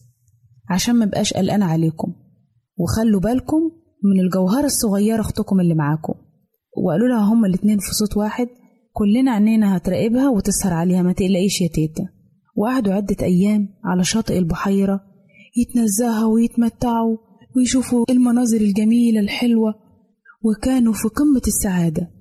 عشان 0.69 0.95
ما 0.95 1.05
بقاش 1.05 1.33
قلقان 1.33 1.63
عليكم. 1.63 2.13
وخلوا 2.77 3.19
بالكم 3.21 3.71
من 4.03 4.19
الجوهرة 4.25 4.65
الصغيرة 4.65 5.21
أختكم 5.21 5.59
اللي 5.59 5.73
معاكم. 5.73 6.13
وقالوا 6.77 7.07
لها 7.07 7.33
هما 7.33 7.47
الاتنين 7.47 7.77
في 7.77 7.91
صوت 7.93 8.17
واحد 8.17 8.47
كلنا 8.93 9.31
عينينا 9.31 9.77
هتراقبها 9.77 10.29
وتسهر 10.29 10.73
عليها 10.73 11.01
ما 11.01 11.13
تقلقيش 11.13 11.61
يا 11.61 11.67
تيتا. 11.67 12.03
وقعدوا 12.55 12.93
عدة 12.93 13.15
أيام 13.21 13.69
على 13.83 14.03
شاطئ 14.03 14.37
البحيرة 14.37 15.01
يتنزهوا 15.57 16.33
ويتمتعوا 16.33 17.17
ويشوفوا 17.55 18.05
المناظر 18.09 18.61
الجميلة 18.61 19.19
الحلوة 19.19 19.73
وكانوا 20.43 20.93
في 20.93 21.07
قمة 21.07 21.41
السعادة 21.47 22.11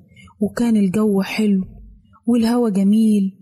وكان 0.41 0.77
الجو 0.77 1.23
حلو 1.23 1.65
والهوا 2.27 2.69
جميل 2.71 3.37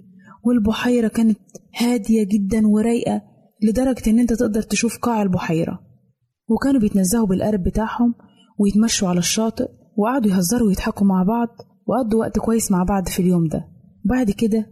والبحيرة 0.45 1.09
كانت 1.09 1.39
هادية 1.77 2.25
جدا 2.25 2.67
ورايقة 2.67 3.23
لدرجة 3.63 4.11
إن 4.11 4.19
أنت 4.19 4.33
تقدر 4.33 4.63
تشوف 4.63 4.99
قاع 4.99 5.23
البحيرة. 5.23 5.81
وكانوا 6.49 6.81
بيتنزهوا 6.81 7.27
بالقارب 7.27 7.63
بتاعهم 7.63 8.15
ويتمشوا 8.59 9.09
على 9.09 9.19
الشاطئ 9.19 9.69
وقعدوا 9.97 10.31
يهزروا 10.31 10.69
ويضحكوا 10.69 11.07
مع 11.07 11.23
بعض 11.23 11.49
وقضوا 11.87 12.21
وقت 12.21 12.39
كويس 12.39 12.71
مع 12.73 12.83
بعض 12.83 13.09
في 13.09 13.23
اليوم 13.23 13.49
ده. 13.49 13.69
بعد 14.05 14.31
كده 14.31 14.67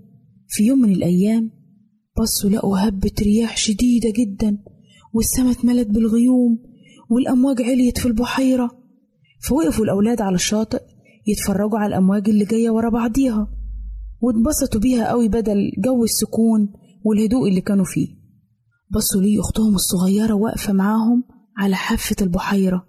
في 0.48 0.66
يوم 0.66 0.78
من 0.78 0.92
الأيام 0.92 1.50
بصوا 2.18 2.50
لقوا 2.50 2.88
هبة 2.88 3.12
رياح 3.20 3.56
شديدة 3.56 4.10
جدا 4.10 4.58
والسما 5.12 5.50
اتملت 5.50 5.86
بالغيوم 5.88 6.58
والأمواج 7.10 7.62
عليت 7.62 7.98
في 7.98 8.06
البحيرة. 8.06 8.70
فوقفوا 9.48 9.84
الأولاد 9.84 10.20
على 10.20 10.34
الشاطئ 10.34 10.82
يتفرجوا 11.26 11.78
على 11.78 11.86
الأمواج 11.88 12.28
اللي 12.28 12.44
جاية 12.44 12.70
ورا 12.70 12.90
بعضيها. 12.90 13.48
واتبسطوا 14.20 14.80
بيها 14.80 15.08
قوي 15.08 15.28
بدل 15.28 15.72
جو 15.78 16.04
السكون 16.04 16.72
والهدوء 17.04 17.48
اللي 17.48 17.60
كانوا 17.60 17.84
فيه. 17.84 18.08
بصوا 18.90 19.20
ليه 19.22 19.40
أختهم 19.40 19.74
الصغيرة 19.74 20.34
واقفة 20.34 20.72
معاهم 20.72 21.24
على 21.56 21.76
حافة 21.76 22.16
البحيرة. 22.22 22.86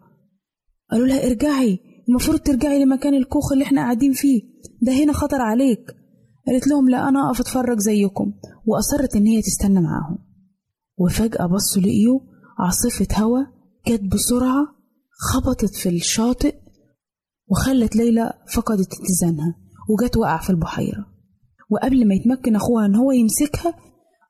قالوا 0.92 1.08
لها 1.08 1.26
ارجعي 1.28 1.80
المفروض 2.10 2.40
ترجعي 2.40 2.84
لمكان 2.84 3.14
الكوخ 3.14 3.52
اللي 3.52 3.64
إحنا 3.64 3.82
قاعدين 3.82 4.14
فيه 4.14 4.42
ده 4.82 4.92
هنا 4.94 5.14
خطر 5.14 5.42
عليك. 5.42 5.97
قالت 6.48 6.68
لهم 6.68 6.90
لا 6.90 7.10
أنا 7.10 7.28
أقف 7.28 7.40
أتفرج 7.40 7.80
زيكم. 7.80 8.34
وأصرت 8.66 9.16
إن 9.16 9.26
هي 9.26 9.42
تستنى 9.42 9.82
معاهم. 9.82 10.18
وفجأة 10.98 11.46
بصوا 11.46 11.82
لقيوا 11.82 12.20
عاصفة 12.60 13.24
هوا 13.24 13.40
جت 13.88 14.02
بسرعة 14.14 14.68
خبطت 15.20 15.76
في 15.76 15.90
الشاطئ 15.90 16.56
وخلت 17.48 17.96
ليلى 17.96 18.34
فقدت 18.54 18.94
اتزانها 18.94 19.56
وجت 19.90 20.18
وقع 20.18 20.38
في 20.38 20.50
البحيرة. 20.50 21.06
وقبل 21.70 22.08
ما 22.08 22.16
يتمكن 22.16 22.56
أخوها 22.56 22.86
إن 22.86 22.96
هو 22.96 23.12
يمسكها 23.12 23.74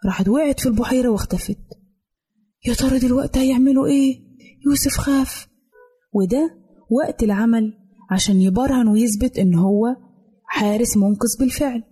راحت 0.05 0.27
وقعت 0.27 0.59
في 0.59 0.65
البحيرة 0.65 1.09
واختفت. 1.09 1.57
يا 2.67 2.73
ترى 2.73 2.99
دلوقتي 2.99 3.39
هيعملوا 3.39 3.87
إيه؟ 3.87 4.19
يوسف 4.65 4.97
خاف. 4.97 5.47
وده 6.13 6.57
وقت 6.91 7.23
العمل 7.23 7.73
عشان 8.11 8.41
يبرهن 8.41 8.87
ويثبت 8.87 9.39
إن 9.39 9.55
هو 9.55 9.95
حارس 10.45 10.97
منقذ 10.97 11.39
بالفعل. 11.39 11.83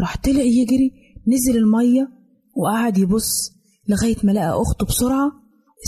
راح 0.00 0.16
طلع 0.16 0.42
يجري 0.42 0.92
نزل 1.28 1.58
المية 1.58 2.08
وقعد 2.56 2.98
يبص 2.98 3.52
لغاية 3.88 4.16
ما 4.24 4.32
لقى 4.32 4.50
أخته 4.62 4.86
بسرعة 4.86 5.32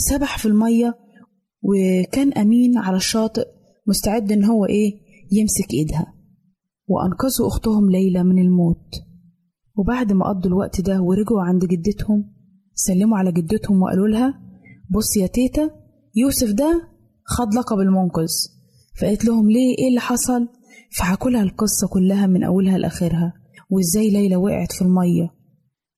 سبح 0.09 0.37
في 0.37 0.45
المية 0.45 0.95
وكان 1.61 2.33
أمين 2.33 2.77
على 2.77 2.97
الشاطئ 2.97 3.45
مستعد 3.87 4.31
إن 4.31 4.43
هو 4.43 4.65
إيه 4.65 4.91
يمسك 5.31 5.73
إيدها. 5.73 6.13
وأنقذوا 6.87 7.47
أختهم 7.47 7.91
ليلى 7.91 8.23
من 8.23 8.39
الموت. 8.39 8.89
وبعد 9.75 10.13
ما 10.13 10.29
قضوا 10.29 10.51
الوقت 10.51 10.81
ده 10.81 11.01
ورجعوا 11.01 11.41
عند 11.41 11.65
جدتهم 11.65 12.33
سلموا 12.73 13.17
على 13.17 13.31
جدتهم 13.31 13.81
وقالوا 13.81 14.07
لها 14.07 14.33
بص 14.91 15.17
يا 15.17 15.27
تيتا 15.27 15.69
يوسف 16.15 16.51
ده 16.51 16.89
خد 17.25 17.53
لقب 17.53 17.79
المنقذ. 17.79 18.29
فقالت 19.01 19.25
لهم 19.25 19.49
ليه؟ 19.49 19.75
إيه 19.79 19.89
اللي 19.89 19.99
حصل؟ 19.99 20.47
فحكوا 20.97 21.31
لها 21.31 21.43
القصة 21.43 21.87
كلها 21.87 22.27
من 22.27 22.43
أولها 22.43 22.77
لآخرها. 22.77 23.33
وإزاي 23.73 24.09
ليلى 24.09 24.35
وقعت 24.35 24.71
في 24.71 24.81
المية. 24.81 25.33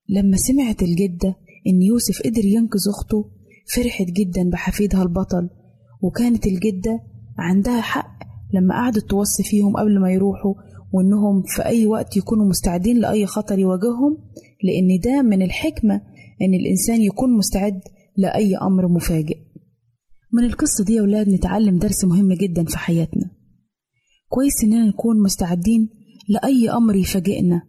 لما 0.08 0.36
سمعت 0.36 0.82
الجدة 0.82 1.36
إن 1.66 1.82
يوسف 1.82 2.22
قدر 2.24 2.44
ينقذ 2.44 2.80
أخته 2.88 3.30
فرحت 3.74 4.06
جدا 4.06 4.50
بحفيدها 4.50 5.02
البطل 5.02 5.50
وكانت 6.02 6.46
الجدة 6.46 7.00
عندها 7.38 7.80
حق 7.80 8.18
لما 8.54 8.74
قعدت 8.74 9.10
توصي 9.10 9.42
فيهم 9.42 9.76
قبل 9.76 10.00
ما 10.00 10.10
يروحوا 10.12 10.54
وإنهم 10.92 11.42
في 11.42 11.64
أي 11.64 11.86
وقت 11.86 12.16
يكونوا 12.16 12.46
مستعدين 12.48 12.98
لأي 12.98 13.26
خطر 13.26 13.58
يواجههم 13.58 14.18
لأن 14.64 15.00
ده 15.04 15.22
من 15.22 15.42
الحكمة 15.42 15.94
إن 16.42 16.54
الإنسان 16.54 17.02
يكون 17.02 17.36
مستعد 17.36 17.80
لأي 18.16 18.56
أمر 18.56 18.88
مفاجئ. 18.88 19.38
من 20.32 20.44
القصة 20.44 20.84
دي 20.84 20.94
يا 20.94 21.02
ولاد 21.02 21.28
نتعلم 21.28 21.78
درس 21.78 22.04
مهم 22.04 22.32
جدا 22.32 22.64
في 22.64 22.78
حياتنا. 22.78 23.30
كويس 24.28 24.64
إننا 24.64 24.86
نكون 24.88 25.22
مستعدين 25.22 25.88
لأي 26.28 26.70
أمر 26.70 26.96
يفاجئنا 26.96 27.62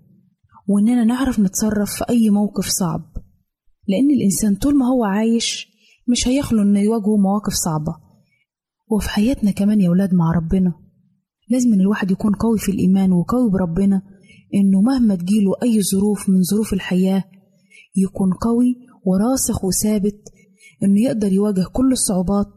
وإننا 0.68 1.04
نعرف 1.04 1.40
نتصرف 1.40 1.90
في 1.98 2.06
أي 2.10 2.30
موقف 2.30 2.66
صعب. 2.66 3.02
لأن 3.88 4.12
الإنسان 4.12 4.56
طول 4.56 4.78
ما 4.78 4.86
هو 4.88 5.04
عايش 5.04 5.68
مش 6.08 6.28
هيخلو 6.28 6.62
إنه 6.62 6.80
يواجهه 6.80 7.18
مواقف 7.18 7.54
صعبة. 7.54 7.96
وفي 8.92 9.10
حياتنا 9.10 9.52
كمان 9.52 9.82
يا 9.82 9.90
ولاد 9.90 10.14
مع 10.14 10.32
ربنا 10.36 10.74
لازم 11.50 11.74
إن 11.74 11.82
الواحد 11.82 12.12
يكون 12.12 12.34
قوي 12.34 12.58
في 12.58 12.72
الإيمان 12.72 13.12
وقوي 13.12 13.50
بربنا 13.52 14.02
إنه 14.54 14.82
مهما 14.82 15.16
تجيله 15.16 15.52
أي 15.64 15.82
ظروف 15.84 16.30
من 16.30 16.44
ظروف 16.44 16.74
الحياة 16.74 17.24
يكون 17.96 18.34
قوي 18.34 18.76
وراسخ 19.06 19.66
وثابت 19.66 20.22
إنه 20.84 21.02
يقدر 21.02 21.34
يواجه 21.34 21.66
كل 21.74 21.92
الصعوبات 21.92 22.57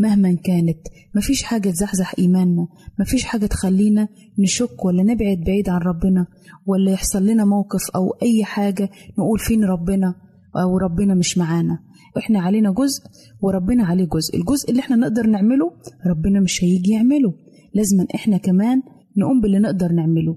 مهما 0.00 0.36
كانت. 0.44 0.78
مفيش 1.16 1.42
حاجة 1.42 1.70
تزحزح 1.70 2.14
إيماننا. 2.18 2.66
مفيش 3.00 3.24
حاجة 3.24 3.46
تخلينا 3.46 4.08
نشك 4.38 4.84
ولا 4.84 5.02
نبعد 5.02 5.38
بعيد 5.46 5.68
عن 5.68 5.80
ربنا 5.80 6.26
ولا 6.66 6.92
يحصل 6.92 7.26
لنا 7.26 7.44
موقف 7.44 7.90
أو 7.94 8.10
أي 8.22 8.44
حاجة 8.44 8.88
نقول 9.18 9.38
فين 9.38 9.64
ربنا 9.64 10.14
أو 10.56 10.78
ربنا 10.78 11.14
مش 11.14 11.38
معانا. 11.38 11.78
إحنا 12.18 12.40
علينا 12.40 12.70
جزء 12.70 13.02
وربنا 13.40 13.84
عليه 13.84 14.04
جزء. 14.04 14.36
الجزء 14.36 14.70
اللي 14.70 14.80
إحنا 14.80 14.96
نقدر 14.96 15.26
نعمله 15.26 15.70
ربنا 16.06 16.40
مش 16.40 16.64
هيجي 16.64 16.90
يعمله. 16.92 17.34
لازم 17.74 18.06
إحنا 18.14 18.36
كمان 18.36 18.82
نقوم 19.18 19.40
باللي 19.40 19.58
نقدر 19.58 19.92
نعمله. 19.92 20.36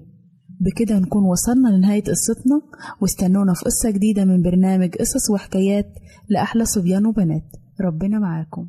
بكده 0.60 0.98
نكون 0.98 1.24
وصلنا 1.24 1.68
لنهاية 1.68 2.02
قصتنا 2.02 2.60
واستنونا 3.00 3.54
في 3.54 3.64
قصة 3.64 3.90
جديدة 3.90 4.24
من 4.24 4.42
برنامج 4.42 4.94
قصص 4.94 5.30
وحكايات 5.30 5.86
لأحلى 6.28 6.64
صبيان 6.64 7.06
وبنات. 7.06 7.44
ربنا 7.80 8.18
معاكم. 8.18 8.68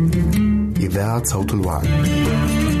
إذاعة 0.91 1.23
صوت 1.23 1.53
الوعد. 1.53 2.80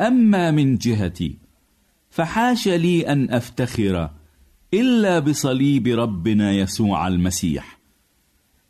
وأما 0.00 0.50
من 0.50 0.78
جهتي 0.78 1.36
فحاش 2.10 2.68
لي 2.68 3.12
أن 3.12 3.30
أفتخر 3.30 4.10
إلا 4.74 5.18
بصليب 5.18 5.86
ربنا 5.86 6.52
يسوع 6.52 7.08
المسيح 7.08 7.78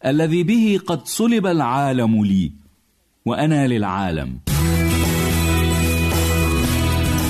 الذي 0.04 0.42
به 0.42 0.80
قد 0.86 1.06
صلب 1.06 1.46
العالم 1.46 2.24
لي 2.24 2.52
وأنا 3.26 3.66
للعالم. 3.66 4.38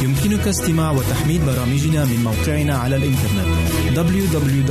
يمكنك 0.03 0.49
استماع 0.49 0.91
وتحميل 0.91 1.41
برامجنا 1.47 2.05
من 2.05 2.25
موقعنا 2.25 2.75
على 2.75 2.97
الإنترنت 2.97 3.71
www.awr.org 3.97 4.71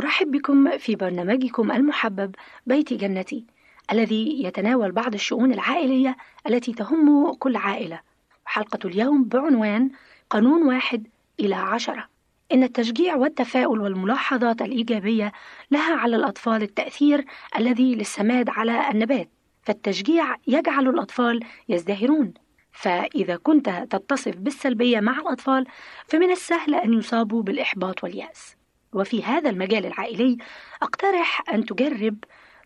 أرحب 0.00 0.30
بكم 0.30 0.78
في 0.78 0.96
برنامجكم 0.96 1.72
المحبب 1.72 2.34
بيت 2.66 2.92
جنتي 2.92 3.44
الذي 3.92 4.44
يتناول 4.44 4.92
بعض 4.92 5.14
الشؤون 5.14 5.52
العائلية 5.52 6.16
التي 6.46 6.72
تهم 6.72 7.34
كل 7.34 7.56
عائلة. 7.56 8.00
حلقة 8.44 8.78
اليوم 8.84 9.24
بعنوان 9.24 9.90
قانون 10.30 10.62
واحد 10.62 11.06
إلى 11.40 11.54
عشرة. 11.54 12.08
إن 12.52 12.62
التشجيع 12.62 13.16
والتفاؤل 13.16 13.80
والملاحظات 13.80 14.62
الإيجابية 14.62 15.32
لها 15.70 15.96
على 15.96 16.16
الأطفال 16.16 16.62
التأثير 16.62 17.24
الذي 17.56 17.94
للسماد 17.94 18.48
على 18.48 18.90
النبات. 18.90 19.30
فالتشجيع 19.62 20.36
يجعل 20.46 20.88
الأطفال 20.88 21.40
يزدهرون. 21.68 22.34
فإذا 22.72 23.36
كنت 23.36 23.86
تتصف 23.90 24.36
بالسلبية 24.36 25.00
مع 25.00 25.18
الأطفال 25.18 25.66
فمن 26.08 26.30
السهل 26.30 26.74
أن 26.74 26.94
يصابوا 26.94 27.42
بالإحباط 27.42 28.04
واليأس. 28.04 28.59
وفي 28.92 29.22
هذا 29.22 29.50
المجال 29.50 29.86
العائلي 29.86 30.38
أقترح 30.82 31.42
أن 31.52 31.66
تجرب 31.66 32.16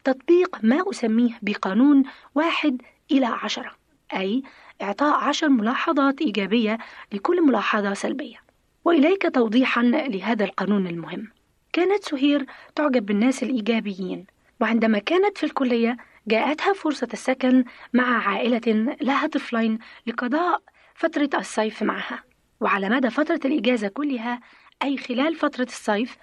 تطبيق 0.04 0.58
ما 0.62 0.90
أسميه 0.90 1.38
بقانون 1.42 2.02
واحد 2.34 2.82
إلى 3.10 3.26
عشرة 3.26 3.70
أي 4.14 4.42
إعطاء 4.82 5.24
عشر 5.24 5.48
ملاحظات 5.48 6.20
إيجابية 6.20 6.78
لكل 7.12 7.42
ملاحظة 7.42 7.94
سلبية. 7.94 8.36
وإليك 8.84 9.34
توضيحا 9.34 9.82
لهذا 9.82 10.44
القانون 10.44 10.86
المهم. 10.86 11.28
كانت 11.72 12.04
سهير 12.04 12.46
تعجب 12.74 13.06
بالناس 13.06 13.42
الإيجابيين 13.42 14.26
وعندما 14.60 14.98
كانت 14.98 15.38
في 15.38 15.44
الكلية 15.46 15.96
جاءتها 16.26 16.72
فرصة 16.72 17.08
السكن 17.12 17.64
مع 17.92 18.28
عائلة 18.28 18.96
لها 19.00 19.26
طفلين 19.26 19.78
لقضاء 20.06 20.62
فترة 20.94 21.30
الصيف 21.34 21.82
معها. 21.82 22.24
وعلى 22.60 22.88
مدى 22.88 23.10
فترة 23.10 23.40
الإجازة 23.44 23.88
كلها 23.88 24.40
أي 24.84 24.96
خلال 24.96 25.34
فترة 25.34 25.64
الصيف 25.64 26.16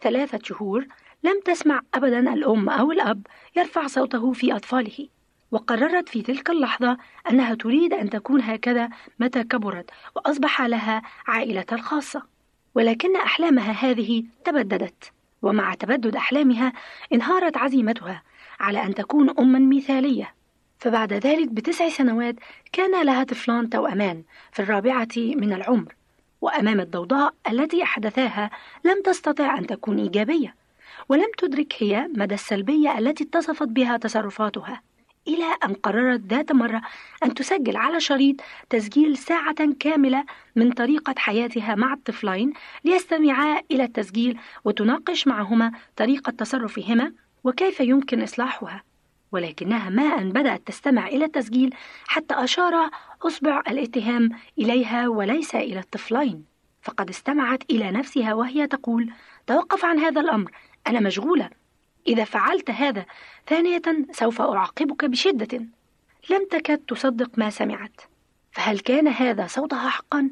ثلاثة 0.00 0.38
شهور 0.42 0.86
لم 1.24 1.40
تسمع 1.44 1.80
أبدا 1.94 2.34
الأم 2.34 2.68
أو 2.68 2.92
الأب 2.92 3.26
يرفع 3.56 3.86
صوته 3.86 4.32
في 4.32 4.56
أطفاله. 4.56 5.08
وقررت 5.50 6.08
في 6.08 6.22
تلك 6.22 6.50
اللحظة 6.50 6.98
أنها 7.30 7.54
تريد 7.54 7.92
أن 7.92 8.10
تكون 8.10 8.40
هكذا 8.40 8.88
متى 9.18 9.44
كبرت 9.44 9.90
وأصبح 10.16 10.62
لها 10.62 11.02
عائلتها 11.26 11.76
الخاصة. 11.76 12.22
ولكن 12.74 13.16
أحلامها 13.16 13.72
هذه 13.72 14.24
تبددت. 14.44 15.12
ومع 15.42 15.74
تبدد 15.74 16.16
أحلامها 16.16 16.72
انهارت 17.12 17.56
عزيمتها 17.56 18.22
على 18.60 18.82
أن 18.82 18.94
تكون 18.94 19.30
أما 19.38 19.58
مثالية. 19.58 20.34
فبعد 20.78 21.12
ذلك 21.12 21.48
بتسع 21.48 21.88
سنوات 21.88 22.36
كان 22.72 23.06
لها 23.06 23.24
طفلان 23.24 23.70
توأمان 23.70 24.22
في 24.52 24.62
الرابعة 24.62 25.08
من 25.16 25.52
العمر. 25.52 25.94
وأمام 26.44 26.80
الضوضاء 26.80 27.34
التي 27.50 27.82
أحدثاها 27.82 28.50
لم 28.84 29.02
تستطع 29.02 29.58
أن 29.58 29.66
تكون 29.66 29.98
إيجابية 29.98 30.54
ولم 31.08 31.30
تدرك 31.38 31.74
هي 31.78 32.08
مدى 32.16 32.34
السلبية 32.34 32.98
التي 32.98 33.24
اتصفت 33.24 33.68
بها 33.68 33.96
تصرفاتها 33.96 34.82
إلى 35.28 35.44
أن 35.64 35.74
قررت 35.74 36.20
ذات 36.20 36.52
مرة 36.52 36.82
أن 37.24 37.34
تسجل 37.34 37.76
على 37.76 38.00
شريط 38.00 38.36
تسجيل 38.70 39.18
ساعة 39.18 39.72
كاملة 39.80 40.24
من 40.56 40.72
طريقة 40.72 41.14
حياتها 41.16 41.74
مع 41.74 41.92
الطفلين 41.92 42.52
ليستمعا 42.84 43.60
إلى 43.70 43.84
التسجيل 43.84 44.38
وتناقش 44.64 45.26
معهما 45.26 45.72
طريقة 45.96 46.30
تصرفهما 46.30 47.12
وكيف 47.44 47.80
يمكن 47.80 48.22
إصلاحها. 48.22 48.82
ولكنها 49.34 49.90
ما 49.90 50.02
أن 50.02 50.32
بدأت 50.32 50.66
تستمع 50.66 51.08
إلى 51.08 51.24
التسجيل 51.24 51.74
حتى 52.06 52.34
أشار 52.34 52.90
أصبع 53.22 53.62
الاتهام 53.68 54.30
إليها 54.58 55.08
وليس 55.08 55.54
إلى 55.54 55.78
الطفلين. 55.78 56.44
فقد 56.82 57.08
استمعت 57.08 57.62
إلى 57.70 57.90
نفسها 57.90 58.34
وهي 58.34 58.66
تقول 58.66 59.12
توقف 59.46 59.84
عن 59.84 59.98
هذا 59.98 60.20
الأمر 60.20 60.50
أنا 60.86 61.00
مشغولة. 61.00 61.50
إذا 62.06 62.24
فعلت 62.24 62.70
هذا 62.70 63.06
ثانية 63.46 63.82
سوف 64.12 64.40
أعاقبك 64.40 65.04
بشدة. 65.04 65.66
لم 66.30 66.48
تكد 66.50 66.78
تصدق 66.78 67.30
ما 67.38 67.50
سمعت. 67.50 68.00
فهل 68.52 68.78
كان 68.78 69.08
هذا 69.08 69.46
صوتها 69.46 69.88
حقا؟ 69.88 70.30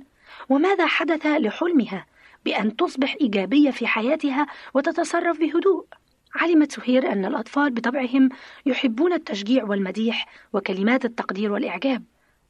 وماذا 0.48 0.86
حدث 0.86 1.26
لحلمها 1.26 2.06
بأن 2.44 2.76
تصبح 2.76 3.16
إيجابية 3.20 3.70
في 3.70 3.86
حياتها 3.86 4.46
وتتصرف 4.74 5.38
بهدوء؟ 5.38 5.84
علمت 6.35 6.73
سهير 6.73 7.12
أن 7.12 7.25
الأطفال 7.25 7.71
بطبعهم 7.71 8.29
يحبون 8.66 9.12
التشجيع 9.12 9.64
والمديح 9.64 10.27
وكلمات 10.53 11.05
التقدير 11.05 11.53
والإعجاب 11.53 12.03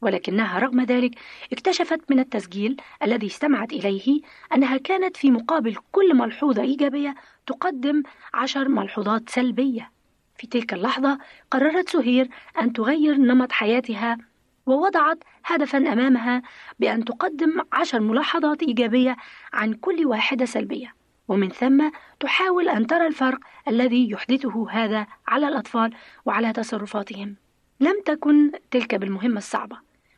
ولكنها 0.03 0.59
رغم 0.59 0.81
ذلك 0.81 1.15
اكتشفت 1.53 2.01
من 2.11 2.19
التسجيل 2.19 2.77
الذي 3.03 3.27
استمعت 3.27 3.73
إليه 3.73 4.21
أنها 4.55 4.77
كانت 4.77 5.17
في 5.17 5.31
مقابل 5.31 5.77
كل 5.93 6.15
ملحوظة 6.15 6.63
إيجابية 6.63 7.15
تقدم 7.47 8.03
عشر 8.35 8.69
ملحوظات 8.69 9.31
سلبية. 9.31 9.91
في 10.37 10.47
تلك 10.47 10.75
اللحظة 10.75 11.19
قررت 11.51 11.89
سهير 11.89 12.29
أن 12.61 12.73
تغير 12.73 13.17
نمط 13.17 13.53
حياتها 13.53 14.19
ووضعت 14.67 15.19
هدفا 15.45 15.79
أمامها 15.79 16.43
بأن 16.81 17.05
تقدم 17.05 17.61
عشر 17.73 18.01
ملاحظات 18.01 18.63
إيجابية 18.63 19.17
عن 19.53 19.75
كل 19.75 20.07
واحدة 20.07 20.45
سلبية. 20.45 21.02
ومن 21.29 21.49
ثم 21.49 21.91
تحاول 22.21 22.69
أن 22.69 22.87
ترى 22.87 23.07
الفرق 23.07 23.39
الذي 23.69 24.11
يحدثه 24.11 24.71
هذا 24.71 25.07
على 25.29 25.49
الأطفال 25.49 25.95
وعلى 26.25 26.53
تصرفاتهم. 26.53 27.37
لم 27.81 28.03
تكن 28.05 28.53
تلك 28.71 28.95
بالمهمة 28.95 29.39
الصعبة 29.39 29.77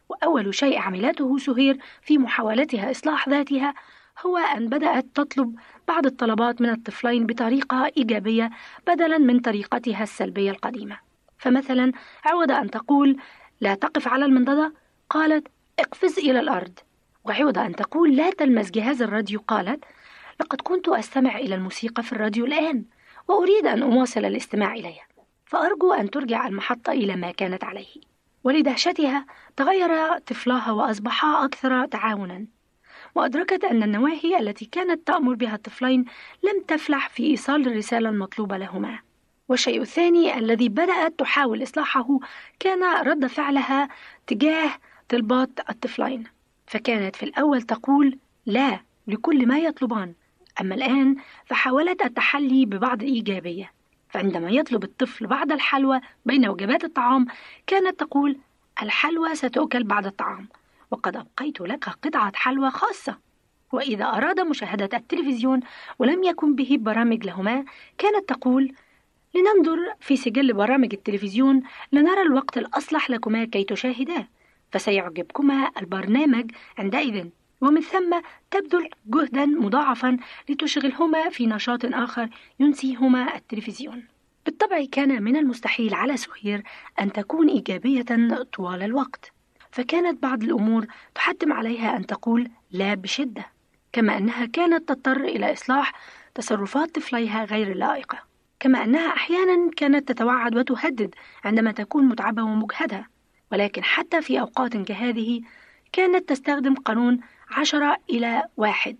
وأول 0.09 0.55
شيء 0.55 0.79
عملته 0.79 1.39
سهير 1.39 1.79
في 2.03 2.19
محاولتها 2.19 2.91
إصلاح 2.91 3.29
ذاتها 3.29 3.75
هو 4.27 4.37
أن 4.37 4.69
بدأت 4.69 5.07
تطلب 5.15 5.55
بعض 5.89 6.07
الطلبات 6.07 6.61
من 6.61 6.71
الطفلين 6.71 7.27
بطريقة 7.27 7.91
إيجابية 7.97 8.51
بدلا 8.87 9.19
من 9.19 9.41
طريقتها 9.41 10.03
السلبية 10.03 10.51
القديمة. 10.51 10.99
فمثلا 11.39 11.93
عوض 12.25 12.51
أن 12.51 12.71
تقول 12.71 13.17
لا 13.61 13.75
تقف 13.75 14.09
على 14.09 14.25
المنضدة 14.25 14.73
قالت 15.11 15.49
اقفز 15.79 16.19
إلى 16.19 16.41
الأرض 16.41 16.79
وعوض 17.25 17.59
أن 17.59 17.77
تقول 17.77 18.17
لا 18.17 18.31
تلمس 18.31 18.71
جهاز 18.71 19.03
الراديو 19.03 19.41
قالت 19.49 19.85
لقد 20.41 20.61
كنت 20.61 20.89
أستمع 20.89 21.37
إلى 21.39 21.55
الموسيقى 21.55 22.03
في 22.03 22.13
الراديو 22.13 22.45
الآن 22.45 22.85
وأريد 23.29 23.67
أن 23.67 23.83
أواصل 23.83 24.25
الاستماع 24.25 24.75
إليها. 24.75 25.07
فأرجو 25.47 25.93
أن 25.93 26.11
ترجع 26.11 26.47
المحطة 26.47 26.93
إلى 26.93 27.17
ما 27.17 27.31
كانت 27.31 27.65
عليه. 27.65 27.87
ولدهشتها 28.45 29.27
تغير 29.57 30.19
طفلاها 30.19 30.73
وأصبحا 30.73 31.45
أكثر 31.45 31.87
تعاونا. 31.87 32.47
وأدركت 33.15 33.65
أن 33.65 33.83
النواهي 33.83 34.39
التي 34.41 34.65
كانت 34.65 35.07
تأمر 35.07 35.35
بها 35.35 35.55
الطفلين 35.55 36.05
لم 36.43 36.63
تفلح 36.69 37.09
في 37.09 37.27
إيصال 37.27 37.69
الرسالة 37.69 38.09
المطلوبة 38.09 38.57
لهما. 38.57 38.99
والشيء 39.49 39.83
الثاني 39.83 40.39
الذي 40.39 40.69
بدأت 40.69 41.19
تحاول 41.19 41.63
إصلاحه 41.63 42.19
كان 42.61 43.07
رد 43.07 43.27
فعلها 43.27 43.89
تجاه 44.27 44.71
طلبات 45.09 45.51
الطفلين. 45.71 46.25
فكانت 46.67 47.17
في 47.17 47.23
الأول 47.23 47.63
تقول 47.63 48.19
لا 48.47 48.81
لكل 49.07 49.47
ما 49.47 49.59
يطلبان. 49.59 50.15
أما 50.61 50.75
الآن 50.75 51.17
فحاولت 51.47 52.03
التحلي 52.03 52.67
ببعض 52.67 53.03
الإيجابية 53.03 53.73
فعندما 54.09 54.51
يطلب 54.51 54.85
الطفل 54.85 55.27
بعض 55.27 55.53
الحلوى 55.53 56.01
بين 56.27 56.49
وجبات 56.49 56.85
الطعام 56.85 57.27
كانت 57.67 58.01
تقول 58.01 58.39
الحلوى 58.83 59.35
ستؤكل 59.35 59.85
بعد 59.85 60.07
الطعام 60.07 60.49
وقد 60.91 61.17
أبقيت 61.17 61.61
لك 61.61 61.89
قطعة 61.89 62.33
حلوى 62.35 62.71
خاصة. 62.71 63.19
وإذا 63.73 64.05
أراد 64.05 64.41
مشاهدة 64.41 64.97
التلفزيون 64.99 65.61
ولم 65.99 66.25
يكن 66.25 66.55
به 66.55 66.77
برامج 66.81 67.27
لهما 67.27 67.65
كانت 67.99 68.29
تقول 68.29 68.73
لننظر 69.35 69.79
في 70.01 70.17
سجل 70.17 70.53
برامج 70.53 70.95
التلفزيون 70.95 71.63
لنرى 71.93 72.23
الوقت 72.23 72.59
الأصلح 72.59 73.11
لكما 73.11 73.45
كي 73.45 73.65
تشاهداه 73.65 74.29
فسيعجبكما 74.73 75.71
البرنامج 75.81 76.51
عندئذ. 76.79 77.27
ومن 77.65 77.81
ثم 77.81 78.21
تبذل 78.51 78.89
جهدا 79.07 79.47
مضاعفا 79.47 80.17
لتشغلهما 80.49 81.29
في 81.29 81.47
نشاط 81.47 81.85
آخر 81.85 82.29
ينسيهما 82.61 83.37
التلفزيون. 83.37 84.05
بالطبع 84.47 84.85
كان 84.93 85.23
من 85.23 85.37
المستحيل 85.37 85.95
على 85.95 86.17
سهير 86.17 86.63
أن 87.01 87.13
تكون 87.13 87.49
إيجابية 87.49 88.05
طوال 88.53 88.83
الوقت 88.83 89.33
فكانت 89.71 90.23
بعض 90.23 90.43
الأمور 90.43 90.87
تحتم 91.15 91.53
عليها 91.53 91.97
أن 91.97 92.07
تقول 92.07 92.51
لا 92.71 92.95
بشدة 92.95 93.47
كما 93.93 94.19
أنها 94.19 94.47
كانت 94.47 94.89
تضطر 94.89 95.21
إلى 95.21 95.53
إصلاح 95.53 95.93
تصرفات 96.35 96.95
طفليها 96.95 97.45
غير 97.45 97.73
اللائقة 97.73 98.19
كما 98.61 98.85
أنها 98.85 99.09
أحيانا 99.09 99.71
كانت 99.77 100.09
تتوعد 100.13 100.57
وتهدد 100.57 101.15
عندما 101.45 101.73
تكون 101.73 102.05
متعبة 102.05 102.43
ومجهدة 102.43 103.09
ولكن 103.53 103.85
حتى 103.85 104.23
في 104.23 104.41
أوقات 104.41 104.77
كهذه 104.77 105.41
كانت 105.93 106.29
تستخدم 106.29 106.75
قانون 106.75 107.21
عشرة 107.57 107.97
إلى 108.11 108.43
واحد 108.57 108.97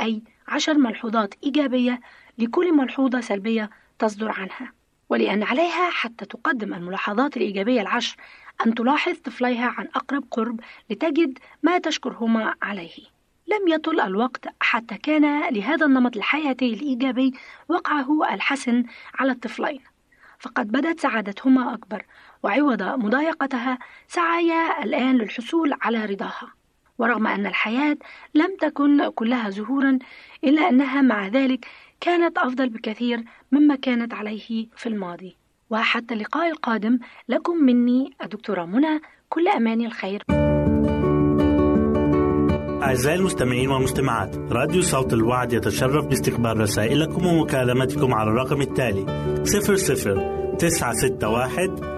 أي 0.00 0.22
عشر 0.48 0.74
ملحوظات 0.74 1.34
إيجابية 1.44 2.00
لكل 2.38 2.72
ملحوظة 2.72 3.20
سلبية 3.20 3.70
تصدر 3.98 4.30
عنها. 4.30 4.72
ولأن 5.08 5.42
عليها 5.42 5.90
حتى 5.90 6.24
تقدم 6.24 6.74
الملاحظات 6.74 7.36
الإيجابية 7.36 7.80
العشر 7.80 8.16
أن 8.66 8.74
تلاحظ 8.74 9.12
طفليها 9.12 9.74
عن 9.78 9.88
أقرب 9.94 10.24
قرب 10.30 10.60
لتجد 10.90 11.38
ما 11.62 11.78
تشكرهما 11.78 12.54
عليه. 12.62 12.96
لم 13.46 13.68
يطل 13.68 14.00
الوقت 14.00 14.48
حتى 14.60 14.98
كان 14.98 15.54
لهذا 15.54 15.86
النمط 15.86 16.16
الحياتي 16.16 16.74
الإيجابي 16.74 17.32
وقعه 17.68 18.34
الحسن 18.34 18.84
على 19.14 19.32
الطفلين. 19.32 19.80
فقد 20.38 20.72
بدت 20.72 21.00
سعادتهما 21.00 21.74
أكبر 21.74 22.04
وعوض 22.42 22.82
مضايقتها 22.82 23.78
سعيا 24.08 24.84
الآن 24.84 25.16
للحصول 25.16 25.74
على 25.82 26.04
رضاها. 26.04 26.57
ورغم 26.98 27.26
أن 27.26 27.46
الحياة 27.46 27.96
لم 28.34 28.56
تكن 28.60 29.08
كلها 29.10 29.50
زهورا 29.50 29.98
إلا 30.44 30.68
أنها 30.68 31.02
مع 31.02 31.28
ذلك 31.28 31.66
كانت 32.00 32.38
أفضل 32.38 32.68
بكثير 32.68 33.24
مما 33.52 33.76
كانت 33.76 34.14
عليه 34.14 34.66
في 34.76 34.86
الماضي. 34.86 35.36
وحتى 35.70 36.14
اللقاء 36.14 36.50
القادم 36.50 36.98
لكم 37.28 37.56
مني 37.56 38.10
الدكتورة 38.22 38.64
منى 38.64 39.00
كل 39.28 39.48
أماني 39.48 39.86
الخير. 39.86 40.22
أعزائي 42.82 43.18
المستمعين 43.18 43.70
والمستمعات 43.70 44.36
راديو 44.36 44.82
صوت 44.82 45.12
الوعد 45.12 45.52
يتشرف 45.52 46.06
باستقبال 46.06 46.60
رسائلكم 46.60 47.26
ومكالمتكم 47.26 48.14
على 48.14 48.30
الرقم 48.30 48.60
التالي 48.60 49.06
00 49.44 50.56
961 50.58 51.97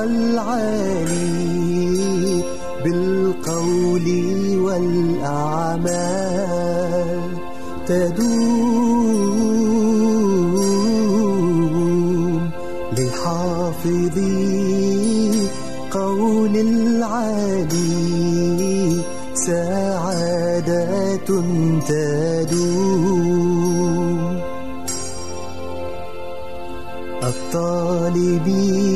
حق 0.07 0.13
العالي 0.13 1.97
بالقول 2.85 4.07
والأعمال 4.59 5.91
تدوم 7.87 9.31
لحافظي 12.99 14.37
قول 15.91 16.57
العالي 16.57 17.67
سعادة 19.35 21.17
تدوم 21.89 23.07
الطالبين 27.23 28.96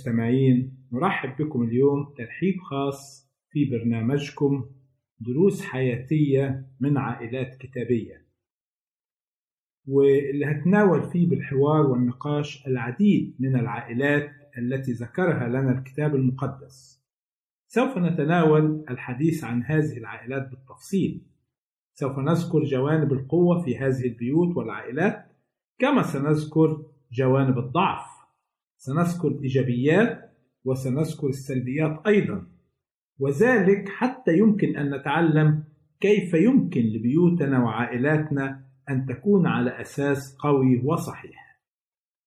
المستمعين 0.00 0.86
نرحب 0.92 1.36
بكم 1.42 1.62
اليوم 1.62 2.14
ترحيب 2.18 2.60
خاص 2.60 3.30
في 3.50 3.64
برنامجكم 3.64 4.64
دروس 5.20 5.62
حياتية 5.62 6.66
من 6.80 6.96
عائلات 6.98 7.54
كتابية. 7.54 8.26
واللي 9.86 10.46
هتناول 10.46 11.02
فيه 11.02 11.28
بالحوار 11.28 11.86
والنقاش 11.86 12.66
العديد 12.66 13.36
من 13.38 13.56
العائلات 13.56 14.30
التي 14.58 14.92
ذكرها 14.92 15.48
لنا 15.48 15.78
الكتاب 15.78 16.14
المقدس. 16.14 17.04
سوف 17.68 17.98
نتناول 17.98 18.84
الحديث 18.90 19.44
عن 19.44 19.62
هذه 19.62 19.98
العائلات 19.98 20.50
بالتفصيل. 20.50 21.26
سوف 21.94 22.18
نذكر 22.18 22.64
جوانب 22.64 23.12
القوة 23.12 23.62
في 23.62 23.78
هذه 23.78 24.04
البيوت 24.04 24.56
والعائلات 24.56 25.26
كما 25.78 26.02
سنذكر 26.02 26.86
جوانب 27.12 27.58
الضعف. 27.58 28.09
سنذكر 28.82 29.28
الإيجابيات 29.28 30.30
وسنذكر 30.64 31.28
السلبيات 31.28 32.06
أيضا. 32.06 32.46
وذلك 33.18 33.88
حتى 33.88 34.38
يمكن 34.38 34.76
أن 34.76 34.94
نتعلم 34.94 35.64
كيف 36.00 36.34
يمكن 36.34 36.80
لبيوتنا 36.80 37.64
وعائلاتنا 37.64 38.64
أن 38.90 39.06
تكون 39.06 39.46
على 39.46 39.80
أساس 39.80 40.36
قوي 40.38 40.82
وصحيح. 40.84 41.60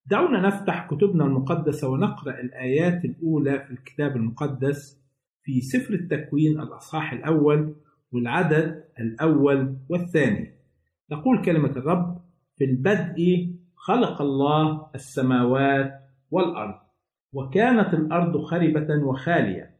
دعونا 0.06 0.48
نفتح 0.48 0.88
كتبنا 0.88 1.26
المقدسة 1.26 1.90
ونقرأ 1.90 2.40
الآيات 2.40 3.06
الأولى 3.06 3.60
في 3.60 3.72
الكتاب 3.72 4.16
المقدس 4.16 5.02
في 5.44 5.62
سفر 5.62 5.94
التكوين 5.94 6.60
الأصحاح 6.60 7.14
الأول 7.14 7.76
والعدد 8.12 8.84
الأول 9.00 9.78
والثاني. 9.90 10.54
تقول 11.10 11.46
كلمة 11.46 11.72
الرب 11.72 12.22
في 12.58 12.66
البدء 12.66 13.54
خلق 13.76 14.22
الله 14.22 14.90
السماوات 14.96 16.03
والأرض. 16.34 16.80
وكانت 17.34 17.94
الأرض 17.94 18.38
خربة 18.42 19.04
وخالية 19.04 19.76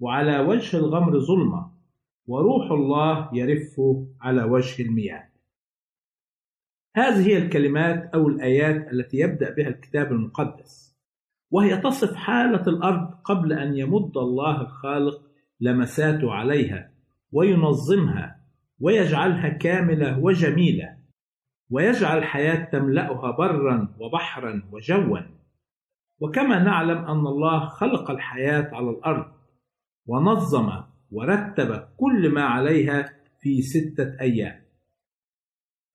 وعلى 0.00 0.38
وجه 0.38 0.76
الغمر 0.76 1.18
ظلمة 1.18 1.70
وروح 2.26 2.70
الله 2.70 3.30
يرف 3.32 3.80
على 4.20 4.42
وجه 4.42 4.82
المياه. 4.82 5.28
هذه 6.96 7.26
هي 7.28 7.38
الكلمات 7.38 8.10
أو 8.14 8.28
الآيات 8.28 8.92
التي 8.92 9.16
يبدأ 9.16 9.54
بها 9.54 9.68
الكتاب 9.68 10.12
المقدس 10.12 10.98
وهي 11.50 11.76
تصف 11.76 12.14
حالة 12.14 12.62
الأرض 12.66 13.14
قبل 13.24 13.52
أن 13.52 13.76
يمد 13.76 14.16
الله 14.16 14.60
الخالق 14.60 15.22
لمساته 15.60 16.32
عليها 16.32 16.90
وينظمها 17.32 18.40
ويجعلها 18.80 19.48
كاملة 19.48 20.18
وجميلة 20.18 20.98
ويجعل 21.70 22.18
الحياة 22.18 22.64
تملأها 22.64 23.30
برا 23.30 23.94
وبحرا 24.00 24.62
وجوا. 24.72 25.37
وكما 26.20 26.62
نعلم 26.62 26.98
أن 26.98 27.26
الله 27.26 27.66
خلق 27.66 28.10
الحياة 28.10 28.70
على 28.72 28.90
الأرض 28.90 29.32
ونظم 30.06 30.70
ورتب 31.10 31.88
كل 31.96 32.30
ما 32.30 32.42
عليها 32.42 33.12
في 33.40 33.62
ستة 33.62 34.20
أيام. 34.20 34.60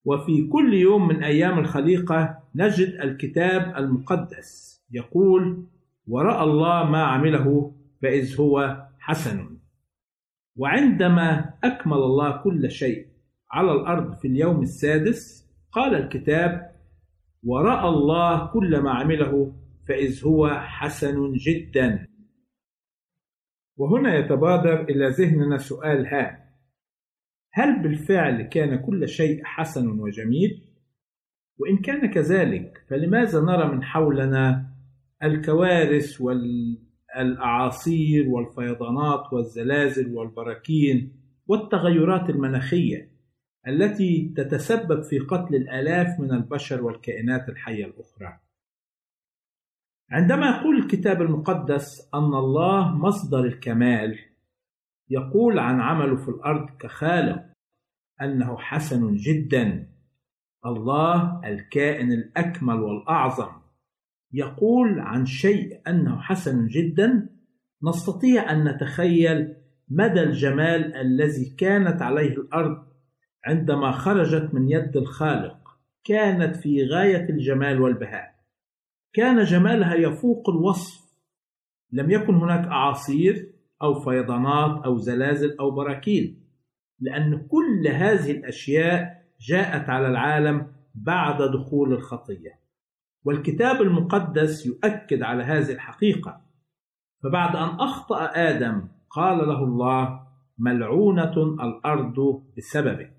وفي 0.06 0.48
كل 0.48 0.74
يوم 0.74 1.08
من 1.08 1.24
أيام 1.24 1.60
الخليقة 1.60 2.40
نجد 2.56 2.88
الكتاب 2.88 3.78
المقدس 3.78 4.82
يقول 4.92 5.68
ورأى 6.08 6.44
الله 6.44 6.90
ما 6.90 7.04
عمله 7.04 7.76
فإذ 8.02 8.42
هو 8.42 8.86
حسن 9.00 9.58
وعندما 10.56 11.54
أكمل 11.64 11.98
الله 11.98 12.38
كل 12.44 12.72
شيء 12.72 13.08
على 13.52 13.72
الأرض 13.72 14.14
في 14.14 14.28
اليوم 14.28 14.62
السادس 14.62 15.50
قال 15.72 15.96
الكتاب 15.96 16.72
ورأى 17.44 17.90
الله 17.90 18.46
كل 18.46 18.80
ما 18.80 18.92
عمله 18.92 19.54
فإذ 19.88 20.26
هو 20.26 20.50
حسن 20.50 21.34
جدا 21.34 22.08
وهنا 23.78 24.16
يتبادر 24.16 24.84
إلى 24.84 25.08
ذهننا 25.10 25.58
سؤال 25.58 26.08
هام 26.08 26.44
هل 27.54 27.84
بالفعل 27.84 28.42
كان 28.42 28.86
كل 28.86 29.08
شيء 29.08 29.44
حسن 29.44 30.00
وجميل؟ 30.00 30.64
وإن 31.58 31.78
كان 31.78 32.12
كذلك 32.12 32.86
فلماذا 32.90 33.42
نرى 33.42 33.72
من 33.72 33.84
حولنا 33.84 34.74
الكوارث 35.24 36.22
والأعاصير 37.16 38.30
والفيضانات 38.30 39.34
والزلازل 39.34 40.16
والبراكين 40.16 41.14
والتغيرات 41.48 42.30
المناخية 42.30 43.10
التي 43.68 44.34
تتسبب 44.38 45.02
في 45.02 45.20
قتل 45.20 45.56
الآلاف 45.56 46.20
من 46.20 46.32
البشر 46.32 46.84
والكائنات 46.84 47.50
الحية 47.50 47.86
الأخرى؟ 47.86 48.40
عندما 50.14 50.50
يقول 50.50 50.78
الكتاب 50.78 51.22
المقدس 51.22 52.10
أن 52.14 52.34
الله 52.34 52.96
مصدر 52.96 53.40
الكمال 53.40 54.20
يقول 55.10 55.60
عن 55.60 55.82
عمله 55.82 56.16
في 56.16 56.30
الأرض 56.30 56.70
كخالق 56.80 57.44
أنه 58.22 58.58
حسن 58.58 59.16
جدا. 59.16 59.88
الله 60.66 61.42
الكائن 61.46 62.12
الأكمل 62.12 62.76
والأعظم. 62.76 63.52
يقول 64.34 65.00
عن 65.00 65.26
شيء 65.26 65.82
أنه 65.88 66.22
حسن 66.22 66.68
جدا. 66.68 67.30
نستطيع 67.84 68.52
أن 68.52 68.68
نتخيل 68.68 69.56
مدى 69.90 70.24
الجمال 70.24 70.96
الذي 70.96 71.56
كانت 71.58 72.02
عليه 72.02 72.34
الأرض 72.34 72.86
عندما 73.46 73.92
خرجت 73.92 74.54
من 74.54 74.70
يد 74.70 74.98
الخالق. 74.98 75.58
كانت 76.04 76.56
في 76.56 76.86
غاية 76.86 77.30
الجمال 77.30 77.82
والبهاء. 77.82 78.33
كان 79.14 79.44
جمالها 79.44 79.96
يفوق 79.96 80.50
الوصف. 80.50 81.04
لم 81.92 82.12
يكن 82.12 82.36
هناك 82.36 82.68
أعاصير 82.68 83.54
أو 83.82 84.00
فيضانات 84.00 84.86
أو 84.86 84.98
زلازل 84.98 85.58
أو 85.60 85.72
براكين 85.72 86.44
لأن 87.00 87.48
كل 87.48 87.88
هذه 87.88 88.32
الأشياء 88.32 89.24
جاءت 89.42 89.90
على 89.90 90.08
العالم 90.08 90.68
بعد 90.96 91.42
دخول 91.42 91.94
الخطية. 91.94 92.60
والكتاب 93.26 93.82
المقدس 93.82 94.66
يؤكد 94.66 95.22
على 95.22 95.44
هذه 95.44 95.72
الحقيقة. 95.72 96.42
فبعد 97.24 97.56
أن 97.56 97.80
أخطأ 97.80 98.26
آدم 98.26 98.88
قال 99.10 99.38
له 99.38 99.64
الله 99.64 100.28
ملعونة 100.58 101.44
الأرض 101.44 102.44
بسببه. 102.58 103.10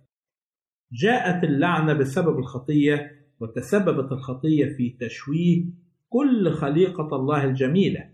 جاءت 0.93 1.45
اللعنة 1.45 1.93
بسبب 1.93 2.39
الخطية 2.39 3.11
وتسببت 3.41 4.13
الخطية 4.13 4.77
في 4.77 4.91
تشويه 5.01 5.84
كل 6.15 6.53
خليقة 6.53 7.17
الله 7.17 7.45
الجميلة. 7.45 8.11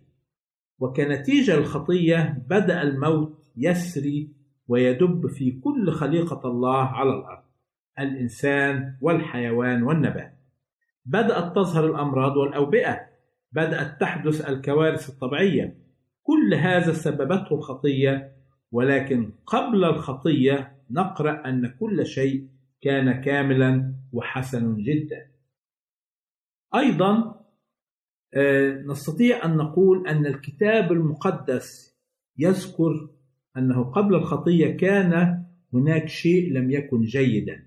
وكنتيجة 0.78 1.54
الخطية 1.54 2.42
بدأ 2.48 2.82
الموت 2.82 3.52
يسري 3.56 4.32
ويدب 4.68 5.26
في 5.26 5.60
كل 5.60 5.90
خليقة 5.92 6.48
الله 6.48 6.84
على 6.84 7.10
الأرض 7.10 7.42
الإنسان 7.98 8.96
والحيوان 9.02 9.82
والنبات. 9.82 10.34
بدأت 11.06 11.54
تظهر 11.54 11.86
الأمراض 11.86 12.36
والأوبئة. 12.36 13.00
بدأت 13.52 14.00
تحدث 14.00 14.48
الكوارث 14.48 15.08
الطبيعية. 15.08 15.76
كل 16.22 16.54
هذا 16.54 16.92
سببته 16.92 17.54
الخطية. 17.54 18.32
ولكن 18.72 19.32
قبل 19.46 19.84
الخطية 19.84 20.76
نقرأ 20.90 21.48
أن 21.48 21.66
كل 21.66 22.06
شيء 22.06 22.48
كان 22.82 23.20
كاملا 23.20 23.94
وحسن 24.12 24.76
جدا. 24.76 25.30
أيضا 26.74 27.39
نستطيع 28.86 29.44
أن 29.44 29.56
نقول 29.56 30.08
أن 30.08 30.26
الكتاب 30.26 30.92
المقدس 30.92 31.96
يذكر 32.38 33.08
أنه 33.56 33.84
قبل 33.84 34.14
الخطية 34.14 34.76
كان 34.76 35.44
هناك 35.74 36.08
شيء 36.08 36.52
لم 36.52 36.70
يكن 36.70 37.02
جيدا. 37.02 37.66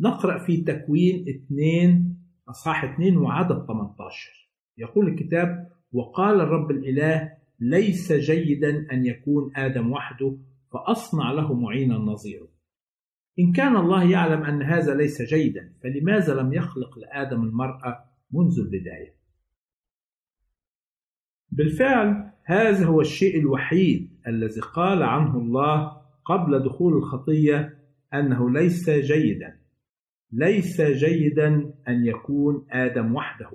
نقرأ 0.00 0.38
في 0.38 0.56
تكوين 0.56 1.28
2 1.28 2.16
أصحاح 2.48 2.84
2 2.84 3.16
وعدد 3.16 3.66
18 3.66 4.50
يقول 4.78 5.08
الكتاب 5.08 5.68
وقال 5.92 6.40
الرب 6.40 6.70
الإله 6.70 7.32
ليس 7.60 8.12
جيدا 8.12 8.86
أن 8.92 9.06
يكون 9.06 9.56
آدم 9.56 9.92
وحده 9.92 10.36
فأصنع 10.72 11.32
له 11.32 11.54
معينا 11.54 11.94
نظيره 11.94 12.48
إن 13.38 13.52
كان 13.52 13.76
الله 13.76 14.10
يعلم 14.10 14.42
أن 14.42 14.62
هذا 14.62 14.94
ليس 14.94 15.22
جيدا 15.22 15.72
فلماذا 15.82 16.34
لم 16.34 16.52
يخلق 16.52 16.98
لآدم 16.98 17.42
المرأة 17.42 18.04
منذ 18.32 18.58
البداية؟ 18.58 19.14
بالفعل 21.54 22.30
هذا 22.44 22.86
هو 22.86 23.00
الشيء 23.00 23.38
الوحيد 23.38 24.10
الذي 24.26 24.60
قال 24.60 25.02
عنه 25.02 25.38
الله 25.38 25.96
قبل 26.24 26.58
دخول 26.58 26.96
الخطية 26.96 27.78
أنه 28.14 28.50
ليس 28.50 28.90
جيدا. 28.90 29.56
ليس 30.32 30.80
جيدا 30.80 31.74
أن 31.88 32.06
يكون 32.06 32.66
آدم 32.70 33.14
وحده. 33.14 33.50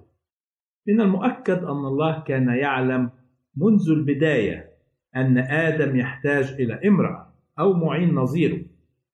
من 0.87 1.01
المؤكد 1.01 1.63
أن 1.63 1.85
الله 1.85 2.19
كان 2.19 2.47
يعلم 2.47 3.09
منذ 3.57 3.89
البداية 3.89 4.69
أن 5.15 5.37
آدم 5.37 5.95
يحتاج 5.95 6.51
إلى 6.59 6.87
امرأة 6.87 7.33
أو 7.59 7.73
معين 7.73 8.15
نظيره 8.15 8.61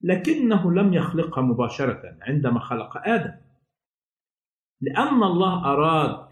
لكنه 0.02 0.72
لم 0.72 0.94
يخلقها 0.94 1.42
مباشرة 1.42 2.16
عندما 2.22 2.60
خلق 2.60 3.08
آدم. 3.08 3.32
لأن 4.80 5.22
الله 5.22 5.64
أراد 5.72 6.26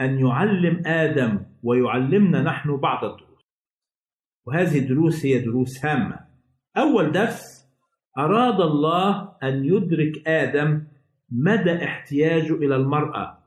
أن 0.00 0.18
يعلم 0.18 0.82
آدم 0.86 1.40
ويعلمنا 1.64 2.42
نحن 2.42 2.76
بعض 2.76 3.04
الدروس. 3.04 3.42
وهذه 4.46 4.78
الدروس 4.78 5.26
هي 5.26 5.38
دروس 5.38 5.84
هامة. 5.86 6.20
أول 6.76 7.12
درس 7.12 7.64
أراد 8.18 8.60
الله 8.60 9.36
أن 9.42 9.64
يدرك 9.64 10.28
آدم 10.28 10.86
مدى 11.30 11.84
احتياجه 11.84 12.54
إلى 12.54 12.76
المرأة 12.76 13.38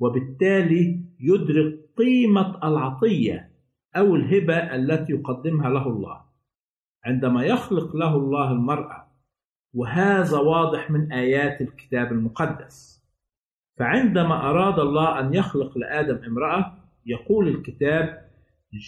وبالتالي 0.00 1.04
يدرك 1.20 1.80
قيمة 1.96 2.68
العطية 2.68 3.50
أو 3.96 4.16
الهبة 4.16 4.56
التي 4.56 5.12
يقدمها 5.12 5.70
له 5.70 5.88
الله. 5.88 6.20
عندما 7.04 7.44
يخلق 7.44 7.96
له 7.96 8.16
الله 8.16 8.52
المرأة 8.52 9.06
وهذا 9.74 10.38
واضح 10.38 10.90
من 10.90 11.12
آيات 11.12 11.60
الكتاب 11.60 12.12
المقدس. 12.12 13.04
فعندما 13.78 14.50
أراد 14.50 14.78
الله 14.78 15.20
أن 15.20 15.34
يخلق 15.34 15.78
لآدم 15.78 16.24
امرأة 16.24 16.83
يقول 17.06 17.48
الكتاب 17.48 18.30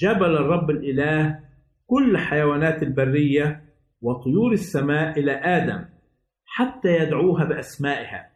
جبل 0.00 0.36
الرب 0.36 0.70
الإله 0.70 1.40
كل 1.86 2.18
حيوانات 2.18 2.82
البرية 2.82 3.64
وطيور 4.00 4.52
السماء 4.52 5.18
إلى 5.18 5.32
آدم 5.32 5.84
حتى 6.44 6.96
يدعوها 6.96 7.44
بأسمائها. 7.44 8.30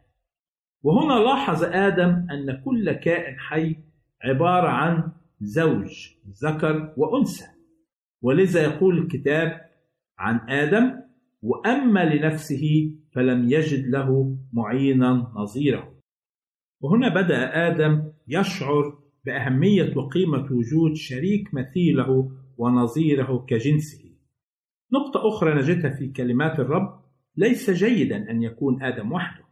وهنا 0.83 1.13
لاحظ 1.13 1.63
آدم 1.63 2.27
أن 2.31 2.61
كل 2.65 2.91
كائن 2.91 3.39
حي 3.39 3.75
عبارة 4.23 4.67
عن 4.67 5.11
زوج 5.41 6.07
ذكر 6.43 6.93
وأنثى. 6.97 7.45
ولذا 8.21 8.63
يقول 8.63 8.97
الكتاب 8.97 9.61
عن 10.17 10.49
آدم 10.49 11.01
وأما 11.41 12.05
لنفسه 12.15 12.93
فلم 13.15 13.49
يجد 13.49 13.87
له 13.87 14.37
معينا 14.53 15.31
نظيره 15.35 15.93
وهنا 16.81 17.09
بدأ 17.09 17.67
آدم 17.67 18.11
يشعر 18.27 18.99
بأهمية 19.25 19.97
وقيمة 19.97 20.47
وجود 20.51 20.95
شريك 20.95 21.53
مثيله 21.53 22.31
ونظيره 22.57 23.45
كجنسه. 23.47 24.11
نقطة 24.93 25.27
أخرى 25.27 25.53
نجدها 25.53 25.91
في 25.91 26.07
كلمات 26.07 26.59
الرب 26.59 27.01
ليس 27.37 27.69
جيدا 27.69 28.31
أن 28.31 28.43
يكون 28.43 28.83
آدم 28.83 29.11
وحده. 29.11 29.43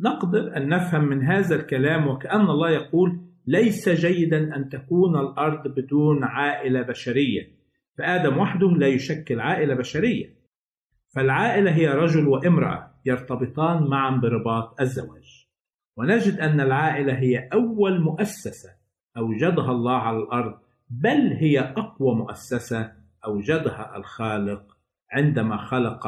نقدر 0.00 0.56
أن 0.56 0.68
نفهم 0.68 1.04
من 1.04 1.22
هذا 1.22 1.56
الكلام 1.56 2.08
وكأن 2.08 2.40
الله 2.40 2.70
يقول 2.70 3.20
ليس 3.46 3.88
جيدا 3.88 4.56
أن 4.56 4.68
تكون 4.68 5.20
الأرض 5.20 5.68
بدون 5.68 6.24
عائلة 6.24 6.82
بشرية. 6.82 7.58
فآدم 7.98 8.38
وحده 8.38 8.68
لا 8.68 8.86
يشكل 8.86 9.40
عائلة 9.40 9.74
بشرية. 9.74 10.38
فالعائلة 11.14 11.70
هي 11.70 11.88
رجل 11.88 12.28
وامرأة 12.28 12.90
يرتبطان 13.06 13.90
معا 13.90 14.16
برباط 14.16 14.80
الزواج. 14.80 15.37
ونجد 15.98 16.40
أن 16.40 16.60
العائلة 16.60 17.18
هي 17.18 17.48
أول 17.52 18.00
مؤسسة 18.00 18.70
أوجدها 19.16 19.70
الله 19.72 19.96
على 19.96 20.18
الأرض 20.18 20.58
بل 20.90 21.32
هي 21.32 21.60
أقوى 21.60 22.14
مؤسسة 22.14 22.92
أوجدها 23.24 23.96
الخالق 23.96 24.76
عندما 25.12 25.56
خلق 25.56 26.06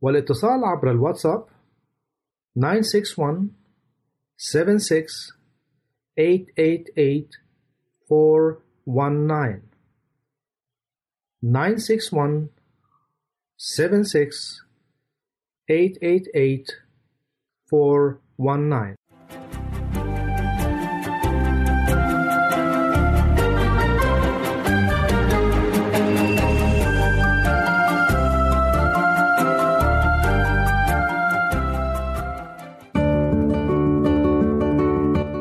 والاتصال 0.00 0.64
عبر 0.64 0.90
الواتساب 0.90 1.46
961 2.56 3.50
76 4.36 5.32
888 6.16 7.28
419 8.10 9.62
961 11.42 12.59
76 13.62 14.64
888 15.68 16.64
419 17.72 18.96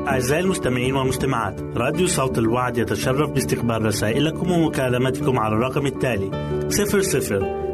أعزائي 0.08 0.44
المستمعين 0.44 0.96
والمستمعات 0.96 1.62
راديو 1.62 2.08
صوت 2.08 2.38
الوعد 2.38 2.78
يتشرف 2.78 3.30
باستقبال 3.30 3.86
رسائلكم 3.86 4.52
ومكالمتكم 4.52 5.40
على 5.40 5.56
الرقم 5.56 5.86
التالي 5.86 6.32
00 6.70 7.69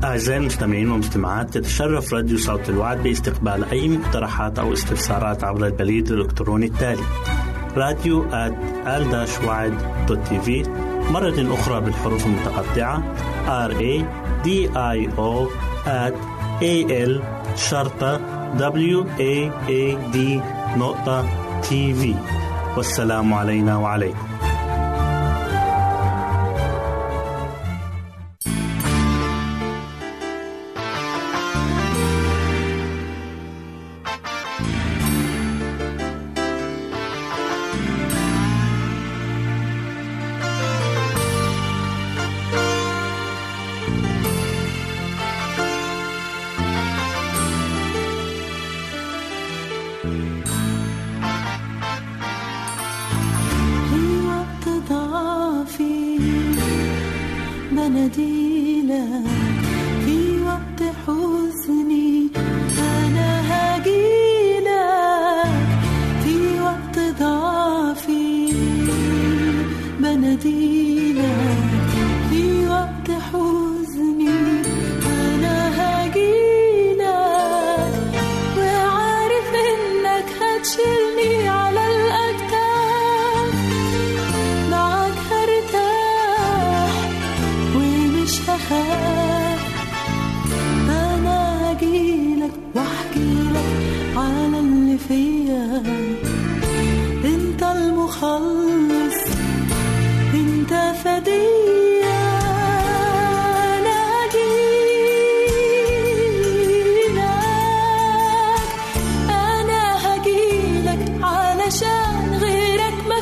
أعزائي 0.04 0.40
المستمعين 0.40 0.92
والمستمعات 0.92 1.54
تتشرف 1.58 2.14
راديو 2.14 2.38
صوت 2.38 2.70
الوعد 2.70 3.04
باستقبال 3.04 3.64
أي 3.66 3.88
مقترحات 3.88 4.60
أو 4.60 4.74
استفسارات 4.74 5.44
عبر 5.44 5.66
البريد 5.68 6.12
الإلكتروني 6.12 6.66
التالي 6.66 7.04
راديو 7.76 8.26
ال 8.88 9.28
مرة 11.12 11.54
أخرى 11.54 11.82
بالحروف 11.82 12.26
المتقطعة 12.26 13.04
R 13.68 13.72
A 13.72 14.04
D 14.46 14.50
I 14.76 15.10
O 15.18 15.48
at 15.86 16.14
al 16.62 17.22
شرطة 17.56 18.20
waad 18.60 20.42
نقطة 20.78 21.26
تي 21.62 21.94
في 21.94 22.16
والسلام 22.78 23.34
علينا 23.34 23.78
وعليكم. 23.78 24.33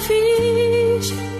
Fish. 0.07 1.30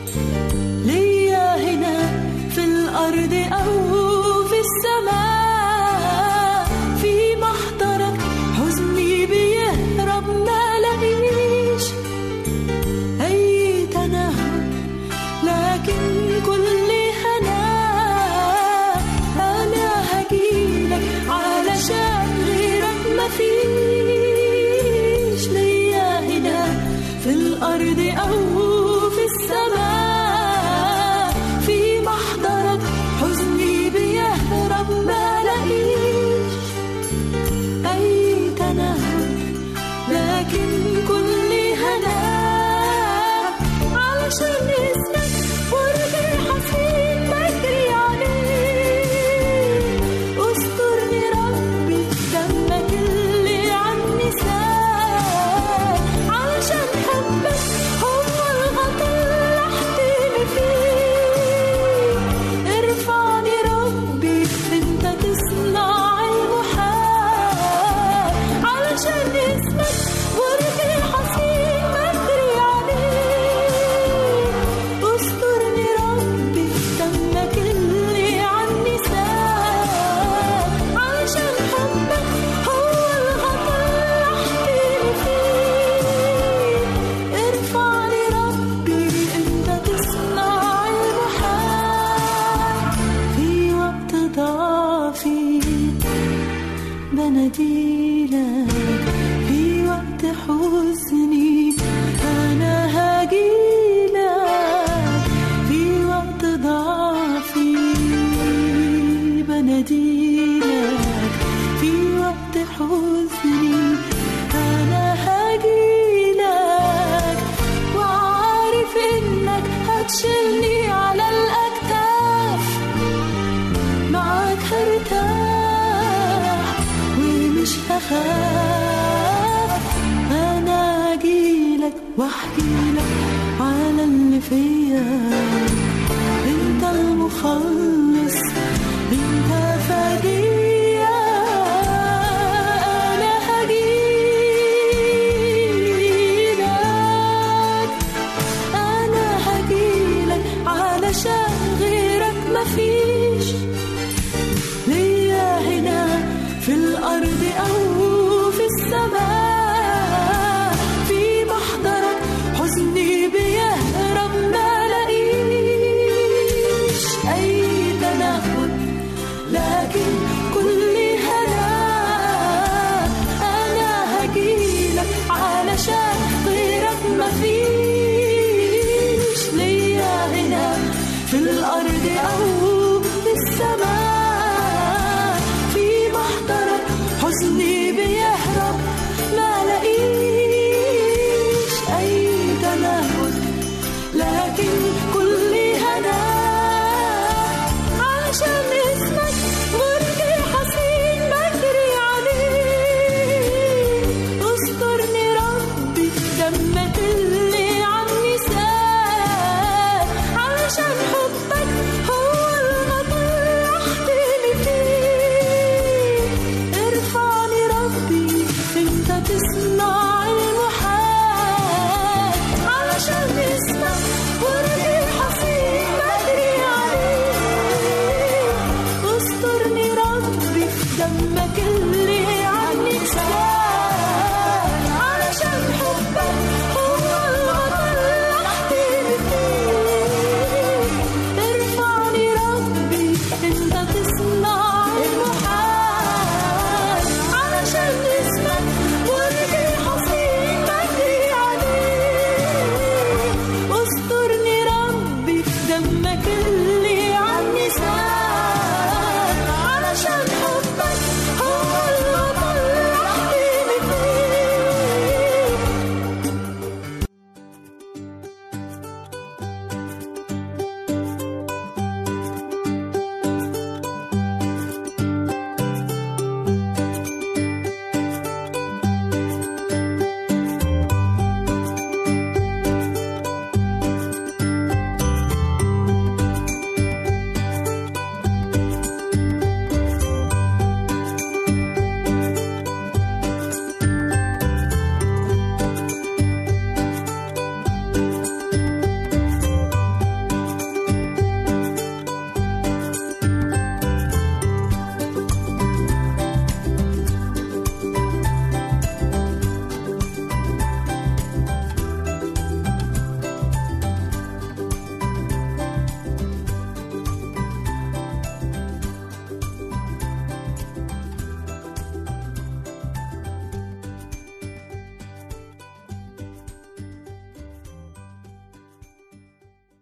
this 219.24 219.76
not 219.78 220.21